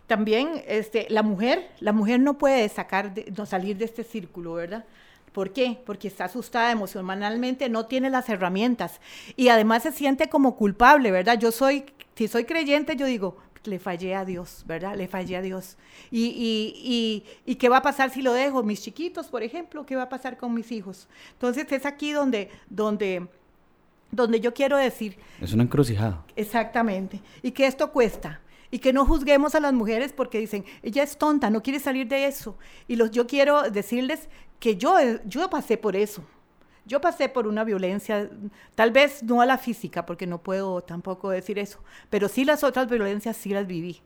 [0.07, 4.85] también este, la mujer, la mujer no puede sacar no salir de este círculo, ¿verdad?
[5.33, 5.79] ¿Por qué?
[5.87, 9.01] Porque está asustada emocionalmente, no tiene las herramientas
[9.37, 11.39] y además se siente como culpable, ¿verdad?
[11.39, 11.85] Yo soy,
[12.17, 14.97] si soy creyente, yo digo, le fallé a Dios, ¿verdad?
[14.97, 15.77] Le fallé a Dios.
[16.11, 18.63] Y, y, y, qué va a pasar si lo dejo?
[18.63, 21.09] Mis chiquitos, por ejemplo, ¿qué va a pasar con mis hijos?
[21.33, 23.29] Entonces es aquí donde, donde,
[24.11, 25.19] donde yo quiero decir...
[25.41, 26.25] Es una encrucijada.
[26.37, 27.21] Exactamente.
[27.43, 28.41] Y que esto cuesta.
[28.71, 32.07] Y que no juzguemos a las mujeres porque dicen, ella es tonta, no quiere salir
[32.07, 32.57] de eso.
[32.87, 34.29] Y los, yo quiero decirles
[34.61, 36.25] que yo, yo pasé por eso.
[36.87, 38.29] Yo pasé por una violencia,
[38.75, 41.79] tal vez no a la física, porque no puedo tampoco decir eso,
[42.09, 44.01] pero sí las otras violencias sí las viví.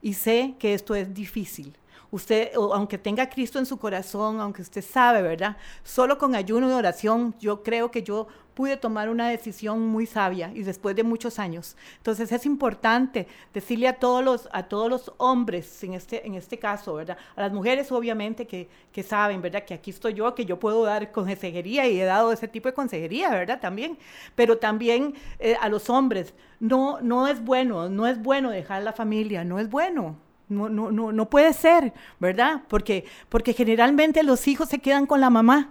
[0.00, 1.76] Y sé que esto es difícil.
[2.10, 5.56] Usted, aunque tenga Cristo en su corazón, aunque usted sabe, ¿verdad?
[5.82, 10.50] Solo con ayuno y oración, yo creo que yo pude tomar una decisión muy sabia
[10.54, 11.76] y después de muchos años.
[11.96, 16.58] Entonces es importante decirle a todos los, a todos los hombres, en este, en este
[16.58, 17.16] caso, ¿verdad?
[17.36, 19.64] A las mujeres obviamente que, que saben, ¿verdad?
[19.64, 22.74] Que aquí estoy yo, que yo puedo dar consejería y he dado ese tipo de
[22.74, 23.60] consejería, ¿verdad?
[23.60, 23.98] También.
[24.34, 28.92] Pero también eh, a los hombres, no, no es bueno, no es bueno dejar la
[28.92, 30.16] familia, no es bueno.
[30.48, 32.62] No, no, no, no puede ser, ¿verdad?
[32.68, 35.70] Porque, porque generalmente los hijos se quedan con la mamá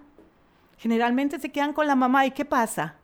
[0.81, 2.95] generalmente se quedan con la mamá y ¿qué pasa?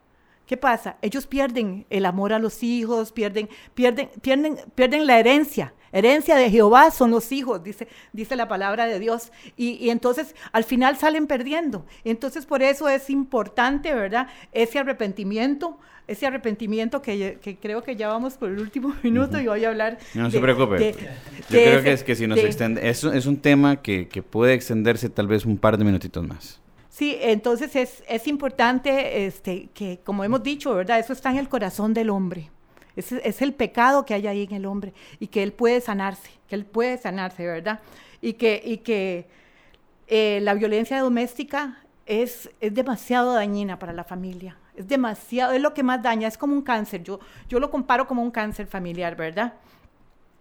[0.47, 0.95] ¿Qué pasa?
[1.01, 5.73] Ellos pierden el amor a los hijos, pierden, pierden, pierden, pierden la herencia.
[5.91, 9.33] Herencia de Jehová son los hijos, dice, dice la palabra de Dios.
[9.57, 11.85] Y, entonces al final salen perdiendo.
[12.05, 14.27] Entonces por eso es importante, ¿verdad?
[14.53, 19.65] Ese arrepentimiento, ese arrepentimiento que, creo que ya vamos por el último minuto y voy
[19.65, 19.97] a hablar.
[20.13, 20.93] No se preocupe.
[20.93, 24.53] Yo creo que es que si nos extende, es, es un tema que, que puede
[24.53, 26.61] extenderse tal vez un par de minutitos más.
[26.97, 30.97] Sí, entonces es, es importante este, que, como hemos dicho, ¿verdad?
[30.97, 32.49] Eso está en el corazón del hombre.
[32.95, 36.31] Es, es el pecado que hay ahí en el hombre y que él puede sanarse,
[36.47, 37.81] que él puede sanarse, ¿verdad?
[38.19, 39.27] Y que, y que
[40.07, 44.57] eh, la violencia doméstica es, es demasiado dañina para la familia.
[44.75, 47.03] Es demasiado, es lo que más daña, es como un cáncer.
[47.03, 49.53] Yo, yo lo comparo como un cáncer familiar, ¿verdad?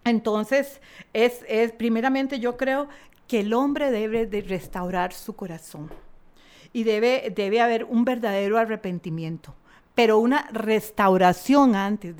[0.05, 0.81] Entonces,
[1.13, 2.87] es, es primeramente yo creo
[3.27, 5.91] que el hombre debe de restaurar su corazón
[6.77, 9.55] y debe, debe haber un verdadero arrepentimiento,
[9.95, 12.13] pero una restauración antes,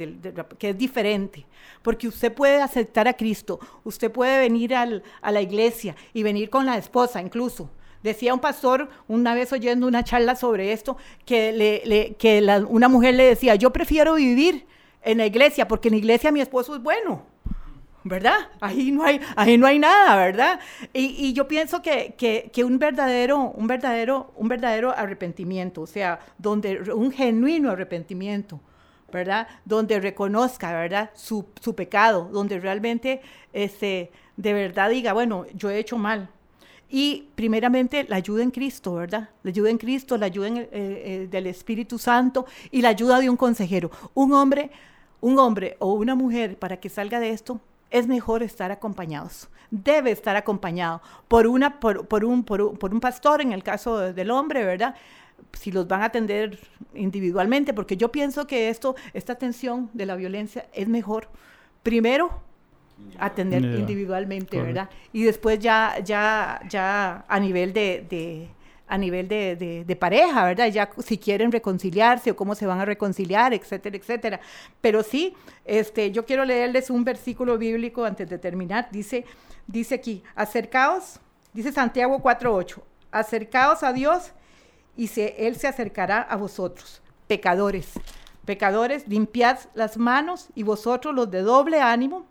[0.57, 1.45] que es diferente,
[1.83, 6.49] porque usted puede aceptar a Cristo, usted puede venir al, a la iglesia y venir
[6.49, 7.69] con la esposa incluso.
[8.01, 13.13] Decía un pastor una vez oyendo una charla sobre esto, que, le, que una mujer
[13.13, 14.65] le decía, yo prefiero vivir
[15.03, 17.36] en la iglesia porque en la iglesia mi esposo es bueno
[18.07, 18.37] ¿verdad?
[18.61, 20.59] Ahí no hay, ahí no hay nada, ¿verdad?
[20.93, 26.91] Y, yo pienso que, que, un, verdadero, un, verdadero, un verdadero arrepentimiento, o sea, donde
[26.91, 28.59] un genuino arrepentimiento,
[29.11, 29.47] ¿verdad?
[29.65, 31.11] Donde reconozca, ¿verdad?
[31.13, 33.21] Su, su pecado, donde realmente
[33.53, 36.29] este, de verdad diga, bueno, yo he hecho mal,
[36.89, 39.29] y primeramente la ayuda en Cristo, ¿verdad?
[39.43, 43.29] La ayuda en Cristo, la ayuda eh, eh, del Espíritu Santo y la ayuda de
[43.29, 43.91] un consejero.
[44.13, 44.71] Un hombre,
[45.19, 47.59] un hombre o una mujer para que salga de esto
[47.91, 49.49] es mejor estar acompañados.
[49.69, 54.63] Debe estar acompañado por, una, por, un, por, un, pastor, en el caso del hombre,
[54.63, 54.95] ¿verdad?
[55.53, 56.59] Si los van a atender
[56.93, 61.29] individualmente, porque yo pienso que esto, esta atención de la violencia es mejor,
[61.83, 62.41] primero,
[63.19, 64.89] atender individualmente, ¿verdad?
[65.11, 68.49] Y después ya, ya, ya a nivel de
[68.87, 70.67] a nivel de, pareja, ¿verdad?
[70.67, 74.39] Ya si quieren reconciliarse o cómo se van a reconciliar, etcétera, etcétera.
[74.81, 75.35] Pero sí,
[75.65, 78.87] este, yo quiero leerles un versículo bíblico antes de terminar.
[78.91, 79.25] Dice,
[79.67, 81.19] dice aquí, acercaos,
[81.53, 82.81] dice Santiago 4.8,
[83.11, 84.31] acercaos a Dios
[84.95, 87.91] y se, Él se acercará a vosotros, pecadores.
[88.45, 92.25] Pecadores, limpiad las manos y vosotros los de doble ánimo,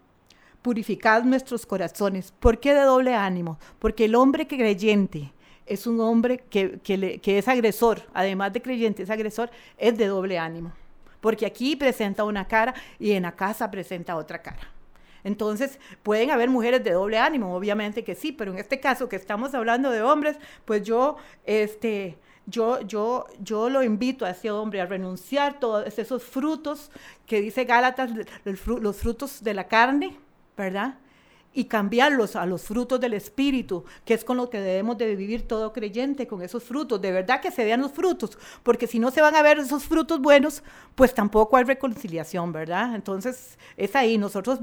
[0.63, 2.33] purificad nuestros corazones.
[2.41, 3.59] ¿Por qué de doble ánimo?
[3.79, 5.35] Porque el hombre creyente,
[5.67, 10.73] es un hombre que, es agresor, además de creyente, es agresor, es de doble ánimo.
[11.21, 14.71] Porque aquí presenta una cara y en la casa presenta otra cara.
[15.25, 19.17] Entonces, pueden haber mujeres de doble ánimo, obviamente que sí, pero en este caso que
[19.17, 24.81] estamos hablando de hombres, pues yo, este, yo, yo, yo lo invito a ese hombre
[24.81, 26.93] a renunciar todos esos frutos
[27.27, 28.11] que dice Gálatas,
[28.45, 30.17] los frutos de la carne,
[30.57, 30.95] ¿verdad?
[31.57, 35.49] Y cambiarlos a los frutos del Espíritu, que es con lo que debemos de vivir
[35.49, 37.01] todo creyente, con esos frutos.
[37.01, 39.85] De verdad que se vean los frutos, porque si no se van a ver esos
[39.85, 40.63] frutos buenos,
[40.95, 42.95] pues tampoco hay reconciliación, ¿verdad?
[42.95, 44.59] Entonces es ahí, nosotros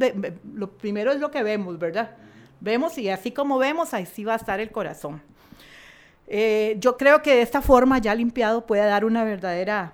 [0.53, 2.11] lo primero es lo que vemos, ¿verdad?
[2.59, 5.19] Vemos y así como vemos, ahí sí va a estar el corazón.
[6.27, 9.93] Eh, yo creo que de esta forma ya limpiado puede dar una verdadera,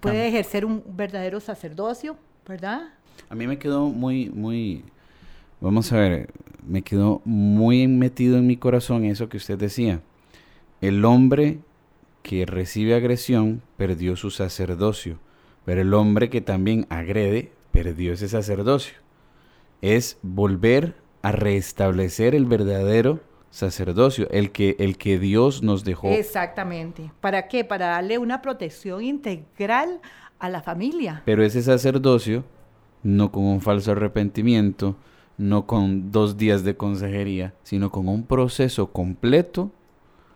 [0.00, 2.90] puede ejercer un verdadero sacerdocio, ¿verdad?
[3.30, 4.84] A mí me quedó muy, muy
[5.60, 6.30] Vamos a ver,
[6.66, 10.00] me quedó muy metido en mi corazón eso que usted decía.
[10.80, 11.58] El hombre
[12.22, 15.18] que recibe agresión perdió su sacerdocio,
[15.64, 18.94] pero el hombre que también agrede perdió ese sacerdocio.
[19.82, 26.08] Es volver a restablecer el verdadero sacerdocio, el que, el que Dios nos dejó.
[26.08, 27.12] Exactamente.
[27.20, 27.64] ¿Para qué?
[27.64, 30.00] Para darle una protección integral
[30.38, 31.22] a la familia.
[31.26, 32.44] Pero ese sacerdocio,
[33.02, 34.96] no con un falso arrepentimiento,
[35.40, 39.70] no con dos días de consejería, sino con un proceso completo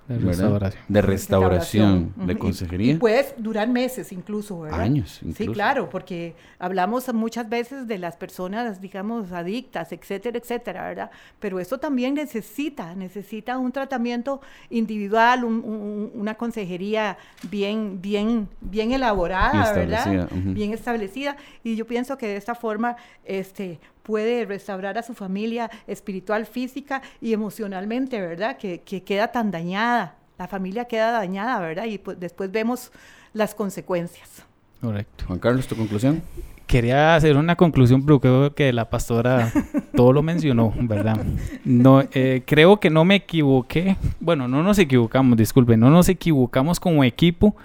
[0.09, 2.93] de restauración, de, restauración, de consejería.
[2.93, 4.81] Y, puede durar meses incluso, ¿verdad?
[4.81, 5.39] Años, incluso.
[5.39, 11.11] Sí, claro, porque hablamos muchas veces de las personas, digamos, adictas, etcétera, etcétera, ¿verdad?
[11.39, 17.17] Pero eso también necesita, necesita un tratamiento individual, una consejería
[17.51, 20.29] bien, bien, bien elaborada, ¿verdad?
[20.33, 21.37] Bien establecida.
[21.63, 27.03] Y yo pienso que de esta forma, este, puede restaurar a su familia espiritual, física
[27.21, 28.57] y emocionalmente, ¿verdad?
[28.57, 31.87] Que, queda tan dañada, la familia queda dañada, ¿verdad?
[31.87, 32.93] Y pues después vemos
[33.33, 34.45] las consecuencias.
[34.81, 35.25] Correcto.
[35.27, 36.23] Juan Carlos, ¿tu conclusión?
[36.67, 39.51] Quería hacer una conclusión, pero creo que la pastora
[39.97, 41.25] todo lo mencionó, ¿verdad?
[41.65, 43.97] No, eh, creo que no me equivoqué.
[44.21, 47.57] Bueno, no nos equivocamos, disculpen, no nos equivocamos como equipo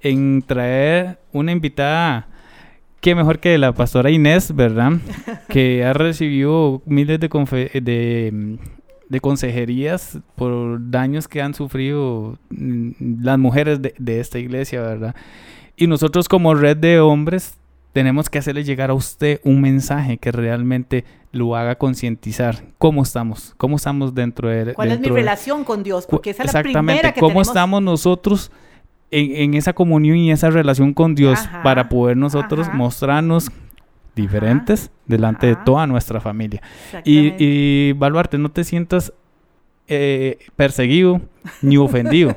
[0.00, 2.28] en traer una invitada
[3.06, 4.94] qué mejor que la pastora Inés, ¿verdad?
[5.48, 8.58] que ha recibido miles de, de,
[9.08, 15.14] de, consejerías por daños que han sufrido mm, las mujeres de, de esta iglesia, ¿verdad?
[15.76, 17.54] Y nosotros como red de hombres
[17.92, 23.54] tenemos que hacerle llegar a usted un mensaje que realmente lo haga concientizar cómo estamos,
[23.56, 24.74] cómo estamos dentro de...
[24.74, 26.08] ¿Cuál es mi relación con Dios?
[26.10, 28.50] Porque esa es la primera que cómo estamos nosotros
[29.10, 33.50] en, esa comunión y esa relación con Dios para poder nosotros mostrarnos
[34.14, 36.62] diferentes delante de toda nuestra familia.
[37.04, 39.12] Y, y Baluarte, no te sientas
[39.88, 41.20] eh, perseguido
[41.62, 42.36] ni ofendido.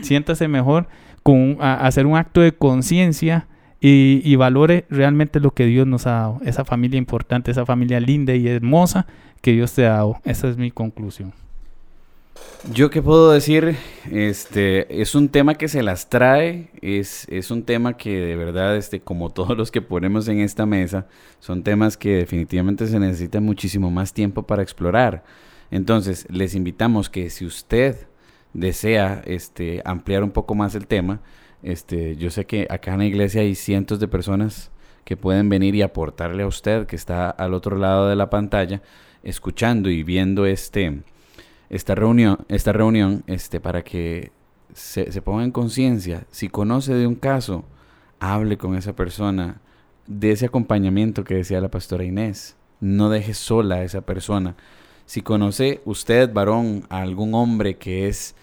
[0.00, 0.88] Siéntase mejor
[1.22, 3.46] con hacer un acto de conciencia
[3.82, 6.40] y, y, valore realmente lo que Dios nos ha dado.
[6.44, 9.06] Esa familia importante, esa familia linda y hermosa
[9.40, 10.20] que Dios te ha dado.
[10.24, 11.32] Esa es mi conclusión.
[12.72, 13.76] Yo qué puedo decir,
[14.10, 18.76] este, es un tema que se las trae, es, es un tema que de verdad,
[18.76, 21.06] este, como todos los que ponemos en esta mesa,
[21.38, 25.24] son temas que definitivamente se necesita muchísimo más tiempo para explorar.
[25.70, 28.06] Entonces, les invitamos que si usted
[28.52, 31.22] desea este, ampliar un poco más el tema,
[31.62, 34.70] este, yo sé que acá en la iglesia hay cientos de personas
[35.04, 38.82] que pueden venir y aportarle a usted que está al otro lado de la pantalla,
[39.22, 41.02] escuchando y viendo este
[41.70, 44.32] esta reunión, esta reunión este, para que
[44.74, 46.26] se, se ponga en conciencia.
[46.30, 47.64] Si conoce de un caso,
[48.18, 49.60] hable con esa persona
[50.06, 52.56] de ese acompañamiento que decía la pastora Inés.
[52.80, 54.56] No deje sola a esa persona.
[55.06, 58.34] Si conoce usted, varón, a algún hombre que es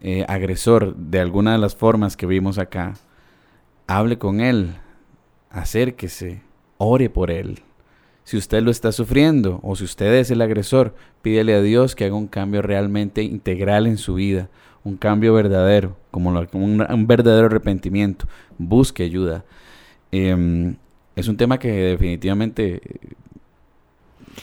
[0.00, 2.94] eh, agresor de alguna de las formas que vimos acá,
[3.86, 4.74] hable con él,
[5.50, 6.42] acérquese,
[6.78, 7.62] ore por él.
[8.24, 12.06] Si usted lo está sufriendo o si usted es el agresor, pídele a Dios que
[12.06, 14.48] haga un cambio realmente integral en su vida,
[14.82, 18.26] un cambio verdadero, como un, verdadero arrepentimiento.
[18.56, 19.44] Busque ayuda.
[20.10, 20.76] Em,
[21.16, 22.80] es un tema que definitivamente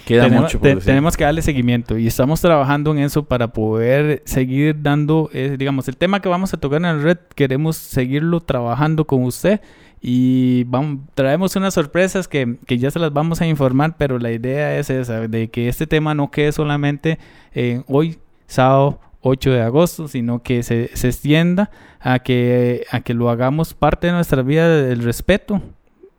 [0.06, 4.82] queda mucho por Tenemos que darle seguimiento y estamos trabajando en eso para poder seguir
[4.82, 9.06] dando, eh, digamos, el tema que vamos a tocar en la red, queremos seguirlo trabajando
[9.06, 9.62] con usted
[10.02, 10.66] y
[11.14, 14.90] traemos unas sorpresas que, que, ya se las vamos a informar, pero la idea es
[14.90, 17.20] esa, de que este tema no quede solamente
[17.54, 23.14] en hoy, sábado 8 de agosto, sino que se, se extienda a que, a que
[23.14, 25.62] lo hagamos parte de nuestra vida del respeto,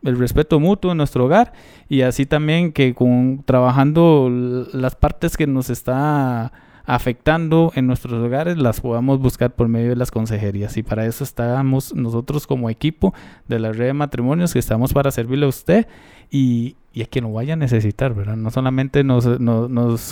[0.01, 1.51] el respeto mutuo en nuestro hogar
[1.89, 6.53] y así también que con trabajando las partes que nos está
[6.85, 10.75] afectando en nuestros hogares las podamos buscar por medio de las consejerías.
[10.77, 13.13] Y para eso estamos nosotros como equipo
[13.47, 15.87] de la red de matrimonios que estamos para servirle a usted
[16.29, 18.35] y, a quien lo vaya a necesitar, ¿verdad?
[18.35, 19.25] No solamente nos,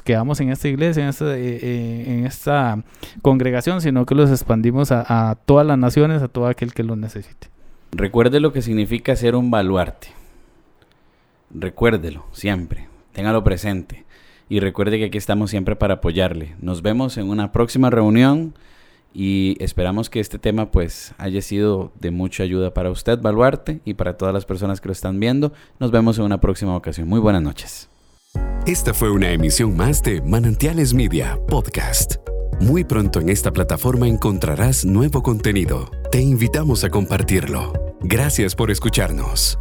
[0.02, 2.84] quedamos en esta iglesia, en esta, eh, eh, en esta
[3.22, 6.96] congregación, sino que los expandimos a, a todas las naciones, a todo aquel que lo
[6.96, 7.50] necesite.
[7.92, 10.08] Recuerde lo que significa ser un baluarte.
[11.54, 12.88] Recuérdelo siempre.
[13.12, 14.06] Téngalo presente
[14.52, 16.56] y recuerde que aquí estamos siempre para apoyarle.
[16.60, 18.54] Nos vemos en una próxima reunión
[19.14, 23.94] y esperamos que este tema pues haya sido de mucha ayuda para usted, Baluarte, y
[23.94, 25.54] para todas las personas que lo están viendo.
[25.80, 27.08] Nos vemos en una próxima ocasión.
[27.08, 27.90] Muy buenas noches.
[28.68, 32.16] Esta fue una emisión más de Manantiales Media Podcast.
[32.60, 35.90] Muy pronto en esta plataforma encontrarás nuevo contenido.
[36.12, 37.72] Te invitamos a compartirlo.
[38.02, 39.58] Gracias por escucharnos.